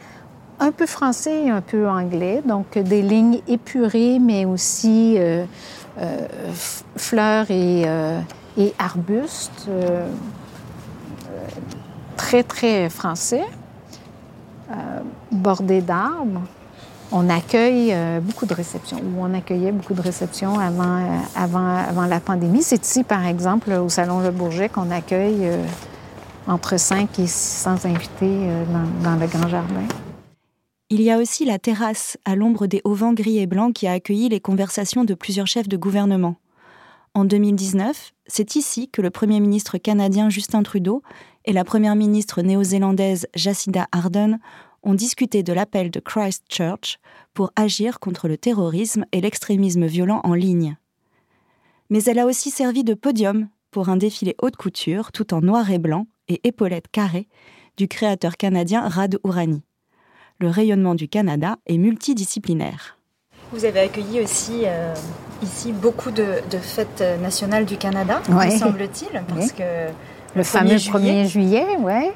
un 0.58 0.70
peu 0.70 0.86
français 0.86 1.46
et 1.46 1.50
un 1.50 1.60
peu 1.60 1.88
anglais, 1.88 2.42
donc 2.46 2.78
des 2.78 3.02
lignes 3.02 3.40
épurées, 3.48 4.18
mais 4.20 4.44
aussi 4.44 5.16
euh, 5.18 5.44
fleurs 6.96 7.50
et, 7.50 7.84
et 8.56 8.74
arbustes, 8.78 9.66
euh, 9.68 10.06
euh, 11.28 11.46
très, 12.16 12.42
très 12.42 12.90
français, 12.90 13.44
euh, 14.70 14.74
bordés 15.30 15.80
d'arbres. 15.80 16.42
On 17.14 17.28
accueille 17.28 17.94
beaucoup 18.22 18.46
de 18.46 18.54
réceptions, 18.54 18.96
ou 18.96 19.20
on 19.20 19.34
accueillait 19.34 19.70
beaucoup 19.70 19.92
de 19.92 20.00
réceptions 20.00 20.58
avant, 20.58 21.20
avant, 21.36 21.66
avant 21.66 22.06
la 22.06 22.20
pandémie. 22.20 22.62
C'est 22.62 22.86
ici, 22.86 23.04
par 23.04 23.26
exemple, 23.26 23.70
au 23.70 23.90
Salon 23.90 24.20
Le 24.20 24.30
Bourget, 24.30 24.70
qu'on 24.70 24.90
accueille 24.90 25.46
entre 26.48 26.78
5 26.78 27.18
et 27.18 27.26
600 27.26 27.84
invités 27.84 28.48
dans, 28.72 29.10
dans 29.10 29.20
le 29.20 29.26
grand 29.26 29.46
jardin. 29.46 29.82
Il 30.88 31.02
y 31.02 31.10
a 31.10 31.18
aussi 31.18 31.44
la 31.44 31.58
terrasse 31.58 32.16
à 32.24 32.34
l'ombre 32.34 32.66
des 32.66 32.80
auvents 32.84 33.12
gris 33.12 33.40
et 33.40 33.46
blancs 33.46 33.74
qui 33.74 33.86
a 33.86 33.92
accueilli 33.92 34.30
les 34.30 34.40
conversations 34.40 35.04
de 35.04 35.12
plusieurs 35.12 35.46
chefs 35.46 35.68
de 35.68 35.76
gouvernement. 35.76 36.36
En 37.14 37.26
2019, 37.26 38.14
c'est 38.26 38.56
ici 38.56 38.88
que 38.88 39.02
le 39.02 39.10
Premier 39.10 39.38
ministre 39.38 39.76
canadien 39.76 40.30
Justin 40.30 40.62
Trudeau 40.62 41.02
et 41.44 41.52
la 41.52 41.62
Première 41.62 41.94
ministre 41.94 42.40
néo-zélandaise 42.40 43.26
Jacinda 43.34 43.86
Ardern 43.92 44.38
ont 44.82 44.94
discuté 44.94 45.42
de 45.42 45.52
l'appel 45.52 45.90
de 45.90 46.00
Christchurch 46.00 46.98
pour 47.34 47.52
agir 47.54 48.00
contre 48.00 48.28
le 48.28 48.38
terrorisme 48.38 49.04
et 49.12 49.20
l'extrémisme 49.20 49.84
violent 49.84 50.22
en 50.24 50.32
ligne. 50.32 50.78
Mais 51.90 52.02
elle 52.04 52.18
a 52.18 52.24
aussi 52.24 52.50
servi 52.50 52.82
de 52.82 52.94
podium 52.94 53.48
pour 53.70 53.90
un 53.90 53.98
défilé 53.98 54.34
haute 54.40 54.56
couture 54.56 55.12
tout 55.12 55.34
en 55.34 55.42
noir 55.42 55.70
et 55.70 55.78
blanc 55.78 56.06
et 56.28 56.40
épaulettes 56.44 56.88
carrées 56.90 57.28
du 57.76 57.88
créateur 57.88 58.38
canadien 58.38 58.88
Rad 58.88 59.18
Ourani. 59.22 59.62
Le 60.40 60.48
rayonnement 60.48 60.94
du 60.94 61.08
Canada 61.08 61.58
est 61.66 61.76
multidisciplinaire. 61.76 62.96
Vous 63.52 63.64
avez 63.64 63.80
accueilli 63.80 64.20
aussi 64.22 64.62
euh, 64.64 64.94
ici 65.42 65.72
beaucoup 65.72 66.10
de, 66.10 66.24
de 66.50 66.58
fêtes 66.58 67.02
nationales 67.20 67.64
du 67.64 67.76
Canada, 67.76 68.20
Ouais. 68.30 68.46
me 68.46 68.58
semble-t-il, 68.58 69.22
parce 69.28 69.40
Oui. 69.46 69.52
que 69.56 69.92
Le 70.34 70.42
1er 70.42 70.44
fameux 70.44 70.76
juillet. 70.78 71.24
1er 71.24 71.28
juillet, 71.28 71.66
oui. 71.80 72.10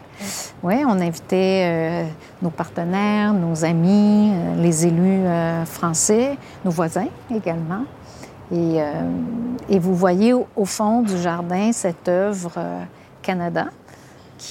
Ouais, 0.62 0.82
on 0.86 0.92
invitait 1.00 1.62
euh, 1.66 2.04
nos 2.40 2.48
partenaires, 2.50 3.34
nos 3.34 3.64
amis, 3.64 4.32
euh, 4.32 4.62
les 4.62 4.86
élus 4.86 5.26
euh, 5.26 5.64
français, 5.66 6.38
nos 6.64 6.70
voisins 6.70 7.08
également. 7.34 7.82
Et, 8.52 8.76
et 9.68 9.80
vous 9.80 9.96
voyez 9.96 10.32
au, 10.32 10.46
au 10.54 10.64
fond 10.64 11.02
du 11.02 11.18
jardin 11.20 11.72
cette 11.72 12.08
œuvre 12.08 12.52
Canada 13.20 13.66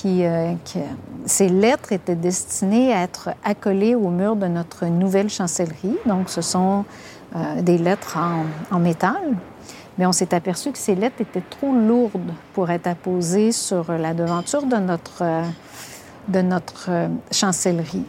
euh, 0.05 0.53
qui- 0.63 0.79
ces 1.25 1.49
lettres 1.49 1.91
étaient 1.91 2.15
destinées 2.15 2.93
à 2.93 3.03
être 3.03 3.29
accolées 3.43 3.95
au 3.95 4.09
mur 4.09 4.35
de 4.35 4.47
notre 4.47 4.85
nouvelle 4.85 5.29
chancellerie. 5.29 5.97
Donc, 6.05 6.29
ce 6.29 6.41
sont 6.41 6.85
euh, 7.35 7.61
des 7.61 7.77
lettres 7.77 8.17
en, 8.71 8.79
métal. 8.79 9.37
Mais 9.97 10.05
on 10.05 10.11
s'est 10.11 10.33
aperçu 10.33 10.71
que 10.71 10.77
ces 10.77 10.95
lettres 10.95 11.21
étaient 11.21 11.43
trop 11.49 11.73
lourdes 11.73 12.33
pour 12.53 12.69
être 12.69 12.87
apposées 12.87 13.51
sur 13.51 13.91
la 13.91 14.13
devanture 14.13 14.63
de 14.63 14.75
notre, 14.75 15.21
euh, 15.21 15.43
de 16.27 16.41
notre 16.41 16.89
chancellerie. 17.31 18.05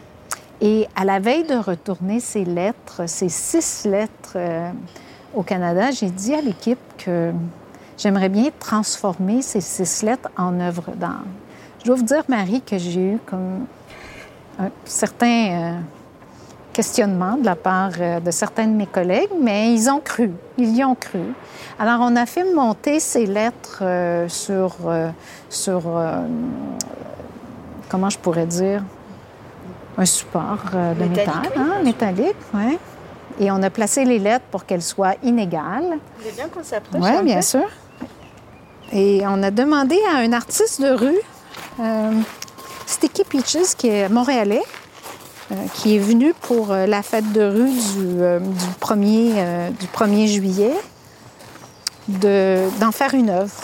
Et 0.60 0.88
à 0.96 1.04
la 1.04 1.20
veille 1.20 1.44
de 1.44 1.56
retourner 1.56 2.20
ces 2.20 2.44
lettres, 2.44 3.02
ces 3.06 3.28
six 3.28 3.84
lettres 3.84 4.38
au 5.34 5.42
Canada, 5.42 5.90
j'ai 5.90 6.08
dit 6.08 6.32
à 6.32 6.40
l'équipe 6.40 6.78
que 6.96 7.32
j'aimerais 7.98 8.30
bien 8.30 8.50
transformer 8.58 9.42
ces 9.42 9.60
six 9.60 10.02
lettres 10.02 10.30
en 10.36 10.58
œuvres 10.60 10.92
d'art. 10.96 11.24
Je 11.86 11.92
dois 11.92 11.98
vous 11.98 12.04
dire, 12.04 12.24
Marie, 12.26 12.62
que 12.62 12.78
j'ai 12.78 13.12
eu 13.12 13.18
comme 13.24 13.64
un 14.58 14.70
certain 14.84 15.26
euh, 15.28 15.72
questionnement 16.72 17.36
de 17.36 17.44
la 17.44 17.54
part 17.54 17.92
euh, 18.00 18.18
de 18.18 18.32
certains 18.32 18.66
de 18.66 18.72
mes 18.72 18.86
collègues, 18.86 19.30
mais 19.40 19.72
ils 19.72 19.88
ont 19.88 20.00
cru, 20.00 20.32
ils 20.58 20.76
y 20.76 20.82
ont 20.82 20.96
cru. 20.96 21.20
Alors, 21.78 22.00
on 22.00 22.16
a 22.16 22.26
fait 22.26 22.42
monter 22.52 22.98
ces 22.98 23.24
lettres 23.24 23.78
euh, 23.82 24.28
sur, 24.28 24.74
euh, 24.88 25.10
sur 25.48 25.82
euh, 25.86 26.26
comment 27.88 28.10
je 28.10 28.18
pourrais 28.18 28.46
dire, 28.46 28.82
un 29.96 30.06
support 30.06 30.64
de 30.72 31.04
Métallique, 31.04 31.18
métal, 31.18 31.52
oui, 31.54 31.62
hein, 31.62 31.82
métallique. 31.84 32.80
Et 33.38 33.48
on 33.52 33.62
a 33.62 33.70
placé 33.70 34.04
les 34.04 34.18
lettres 34.18 34.46
pour 34.50 34.66
qu'elles 34.66 34.82
soient 34.82 35.14
inégales. 35.22 35.84
Vous 35.84 36.22
voulez 36.22 36.32
bien 36.34 36.48
qu'on 36.48 36.64
s'approche 36.64 37.00
Oui, 37.00 37.22
bien 37.22 37.36
peu 37.36 37.42
sûr. 37.42 37.68
Et 38.90 39.22
on 39.24 39.40
a 39.44 39.52
demandé 39.52 39.96
à 40.12 40.16
un 40.16 40.32
artiste 40.32 40.82
de 40.82 40.90
rue, 40.90 41.20
Sticky 42.86 43.24
Peaches, 43.24 43.74
qui 43.76 43.88
est 43.88 44.08
montréalais, 44.08 44.62
euh, 45.52 45.54
qui 45.74 45.96
est 45.96 45.98
venu 45.98 46.32
pour 46.42 46.70
euh, 46.72 46.86
la 46.86 47.02
fête 47.02 47.32
de 47.32 47.42
rue 47.42 47.70
du, 47.70 48.20
euh, 48.22 48.38
du, 48.40 48.66
1er, 48.80 49.32
euh, 49.36 49.70
du 49.70 49.86
1er 49.86 50.26
juillet, 50.26 50.74
de- 52.08 52.68
d'en 52.80 52.92
faire 52.92 53.14
une 53.14 53.30
œuvre. 53.30 53.54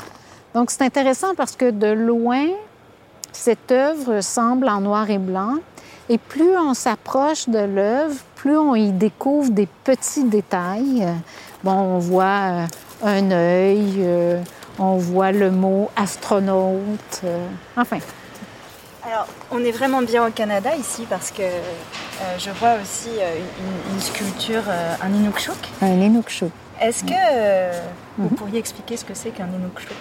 Donc 0.54 0.70
c'est 0.70 0.82
intéressant 0.82 1.34
parce 1.36 1.56
que 1.56 1.70
de 1.70 1.86
loin, 1.86 2.46
cette 3.32 3.72
œuvre 3.72 4.20
semble 4.20 4.68
en 4.68 4.80
noir 4.80 5.08
et 5.10 5.18
blanc. 5.18 5.54
Et 6.08 6.18
plus 6.18 6.56
on 6.58 6.74
s'approche 6.74 7.48
de 7.48 7.60
l'œuvre, 7.60 8.14
plus 8.34 8.58
on 8.58 8.74
y 8.74 8.90
découvre 8.90 9.50
des 9.50 9.68
petits 9.84 10.24
détails. 10.24 11.04
Euh, 11.04 11.12
Bon, 11.64 11.70
on 11.74 11.98
voit 12.00 12.24
euh, 12.24 12.66
un 13.04 13.30
œil, 13.30 13.94
euh, 14.00 14.42
on 14.78 14.96
voit 14.96 15.32
le 15.32 15.50
mot 15.50 15.90
astronaute. 15.96 17.20
euh, 17.24 17.46
enfin, 17.76 17.98
Alors, 19.06 19.26
on 19.50 19.58
est 19.64 19.72
vraiment 19.72 20.02
bien 20.02 20.26
au 20.26 20.30
Canada 20.30 20.70
ici 20.76 21.06
parce 21.08 21.30
que 21.30 21.42
euh, 21.42 22.38
je 22.38 22.50
vois 22.50 22.74
aussi 22.82 23.10
euh, 23.18 23.36
une, 23.90 23.94
une 23.94 24.00
sculpture, 24.00 24.62
un 25.02 25.12
Inukshuk. 25.12 25.56
un 25.82 25.86
Inukshuk. 26.00 26.50
Est-ce 26.80 27.04
que 27.04 27.12
vous 28.18 28.28
pourriez 28.30 28.58
expliquer 28.58 28.96
ce 28.96 29.04
que 29.04 29.14
c'est 29.14 29.30
qu'un 29.30 29.46
Inukshuk 29.46 29.96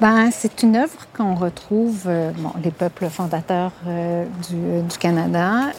Ben, 0.00 0.30
c'est 0.30 0.62
une 0.62 0.76
œuvre 0.76 1.06
qu'on 1.14 1.34
retrouve, 1.34 2.08
bon, 2.38 2.52
les 2.62 2.70
peuples 2.70 3.08
fondateurs 3.10 3.72
du, 4.48 4.80
du 4.82 4.98
Canada, 4.98 5.72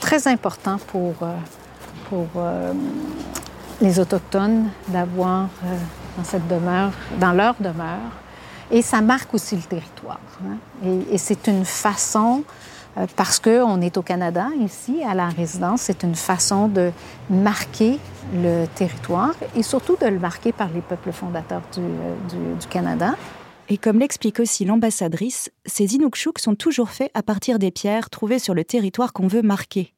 très 0.00 0.28
important 0.28 0.78
pour, 0.86 1.12
pour 2.08 2.26
les 3.82 4.00
Autochtones 4.00 4.68
d'avoir 4.88 5.48
dans 6.16 6.24
cette 6.24 6.46
demeure, 6.48 6.92
dans 7.20 7.32
leur 7.32 7.54
demeure. 7.60 8.10
Et 8.70 8.82
ça 8.82 9.00
marque 9.00 9.34
aussi 9.34 9.56
le 9.56 9.62
territoire. 9.62 10.20
hein. 10.44 10.56
Et, 11.10 11.18
c'est 11.18 11.46
une 11.46 11.64
façon, 11.64 12.42
euh, 12.96 13.06
parce 13.16 13.38
qu'on 13.38 13.80
est 13.82 13.96
au 13.98 14.02
Canada, 14.02 14.48
ici, 14.60 15.02
à 15.06 15.14
la 15.14 15.28
résidence, 15.28 15.82
c'est 15.82 16.02
une 16.02 16.14
façon 16.14 16.68
de 16.68 16.90
marquer 17.28 17.98
le 18.34 18.64
territoire 18.74 19.34
et 19.54 19.62
surtout 19.62 19.96
de 20.00 20.06
le 20.06 20.18
marquer 20.18 20.52
par 20.52 20.68
les 20.70 20.80
peuples 20.80 21.12
fondateurs 21.12 21.62
du, 21.74 21.80
euh, 21.80 22.54
Canada. 22.70 23.14
Et 23.68 23.76
comme 23.76 23.98
l'explique 23.98 24.40
aussi 24.40 24.64
l'ambassadrice, 24.64 25.50
ces 25.66 25.94
Inukshuk 25.94 26.38
sont 26.38 26.54
toujours 26.54 26.90
faits 26.90 27.10
à 27.14 27.22
partir 27.22 27.58
des 27.58 27.70
pierres 27.70 28.10
trouvées 28.10 28.38
sur 28.38 28.54
le 28.54 28.64
territoire 28.64 29.12
qu'on 29.12 29.28
veut 29.28 29.42
marquer. 29.42 29.94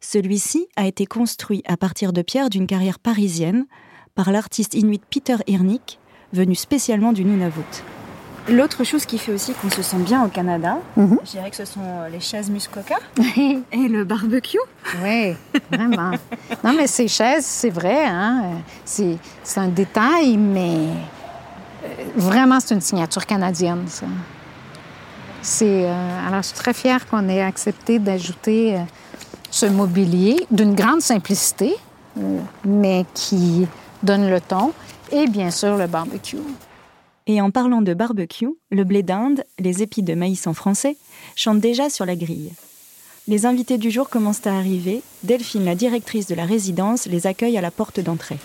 Celui-ci 0.00 0.66
a 0.76 0.86
été 0.86 1.06
construit 1.06 1.62
à 1.66 1.76
partir 1.76 2.12
de 2.12 2.22
pierres 2.22 2.50
d'une 2.50 2.66
carrière 2.66 2.98
parisienne 2.98 3.66
par 4.14 4.30
l'artiste 4.32 4.74
inuit 4.74 5.00
Peter 5.10 5.36
Hirnik, 5.46 5.98
venu 6.32 6.54
spécialement 6.54 7.12
du 7.12 7.24
Nunavut. 7.24 7.82
L'autre 8.48 8.84
chose 8.84 9.04
qui 9.04 9.18
fait 9.18 9.32
aussi 9.32 9.52
qu'on 9.52 9.70
se 9.70 9.82
sent 9.82 9.98
bien 9.98 10.24
au 10.24 10.28
Canada, 10.28 10.78
Mhm. 10.96 11.18
je 11.24 11.30
dirais 11.32 11.50
que 11.50 11.56
ce 11.56 11.64
sont 11.64 11.80
euh, 11.84 12.08
les 12.08 12.20
chaises 12.20 12.50
Muskoka 12.50 12.96
et 13.72 13.88
le 13.88 14.04
barbecue. 14.04 14.58
Oui, 15.02 15.34
vraiment. 15.70 16.12
Non, 16.64 16.72
mais 16.76 16.86
ces 16.86 17.06
chaises, 17.06 17.44
c'est 17.44 17.70
vrai, 17.70 18.06
hein? 18.06 18.42
C'est, 18.84 19.18
un 19.56 19.68
détail, 19.68 20.36
mais 20.36 20.74
euh, 21.84 21.88
vraiment, 22.16 22.58
c'est 22.60 22.74
une 22.74 22.80
signature 22.80 23.26
canadienne, 23.26 23.84
ça. 23.86 24.06
C'est, 25.42 25.84
euh, 25.86 26.28
alors, 26.28 26.42
je 26.42 26.48
suis 26.48 26.56
très 26.56 26.74
fière 26.74 27.06
qu'on 27.08 27.28
ait 27.28 27.42
accepté 27.42 27.98
d'ajouter 27.98 28.76
euh, 28.76 28.80
ce 29.50 29.66
mobilier 29.66 30.46
d'une 30.50 30.74
grande 30.74 31.00
simplicité, 31.02 31.74
mais 32.64 33.04
qui 33.14 33.66
donne 34.02 34.28
le 34.28 34.40
ton, 34.40 34.72
et 35.12 35.26
bien 35.26 35.50
sûr 35.50 35.76
le 35.76 35.86
barbecue. 35.86 36.38
Et 37.26 37.40
en 37.40 37.50
parlant 37.50 37.82
de 37.82 37.94
barbecue, 37.94 38.56
le 38.70 38.84
blé 38.84 39.02
d'Inde, 39.02 39.44
les 39.58 39.82
épis 39.82 40.02
de 40.02 40.14
maïs 40.14 40.46
en 40.46 40.54
français, 40.54 40.96
chantent 41.36 41.60
déjà 41.60 41.90
sur 41.90 42.06
la 42.06 42.16
grille. 42.16 42.52
Les 43.28 43.46
invités 43.46 43.78
du 43.78 43.90
jour 43.90 44.08
commencent 44.08 44.46
à 44.46 44.56
arriver. 44.56 45.02
Delphine, 45.22 45.64
la 45.64 45.74
directrice 45.74 46.26
de 46.26 46.34
la 46.34 46.44
résidence, 46.44 47.06
les 47.06 47.26
accueille 47.26 47.58
à 47.58 47.60
la 47.60 47.70
porte 47.70 48.00
d'entrée. 48.00 48.38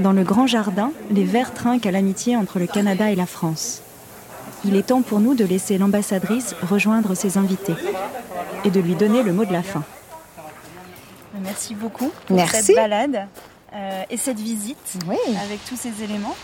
Dans 0.00 0.03
le 0.14 0.24
grand 0.24 0.46
jardin, 0.46 0.92
les 1.10 1.24
verts 1.24 1.52
trinquent 1.54 1.86
à 1.86 1.90
l'amitié 1.90 2.36
entre 2.36 2.58
le 2.58 2.66
Canada 2.66 3.10
et 3.10 3.14
la 3.16 3.26
France. 3.26 3.82
Il 4.64 4.76
est 4.76 4.84
temps 4.86 5.02
pour 5.02 5.20
nous 5.20 5.34
de 5.34 5.44
laisser 5.44 5.76
l'ambassadrice 5.78 6.54
rejoindre 6.62 7.14
ses 7.14 7.36
invités 7.38 7.74
et 8.64 8.70
de 8.70 8.80
lui 8.80 8.94
donner 8.94 9.22
le 9.22 9.32
mot 9.32 9.44
de 9.44 9.52
la 9.52 9.62
fin. 9.62 9.82
Merci 11.42 11.74
beaucoup 11.74 12.10
pour 12.26 12.36
Merci. 12.36 12.62
cette 12.62 12.76
balade 12.76 13.26
euh, 13.74 14.02
et 14.08 14.16
cette 14.16 14.38
visite 14.38 14.94
Oui. 15.08 15.16
avec 15.44 15.62
tous 15.66 15.76
ces 15.76 16.02
éléments. 16.02 16.36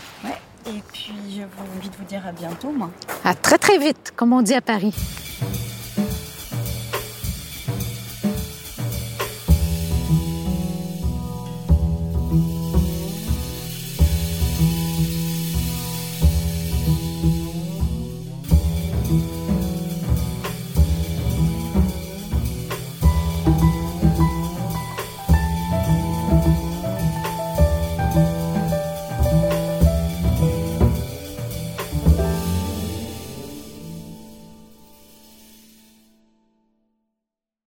Et 0.67 0.81
puis, 0.93 1.13
je 1.29 1.41
vous 1.41 1.77
envie 1.79 1.89
de 1.89 1.95
vous 1.95 2.03
dire 2.03 2.21
à 2.27 2.31
bientôt, 2.31 2.71
moi. 2.71 2.91
À 3.23 3.33
très, 3.33 3.57
très 3.57 3.79
vite, 3.79 4.13
comme 4.15 4.31
on 4.33 4.43
dit 4.43 4.53
à 4.53 4.61
Paris. 4.61 4.93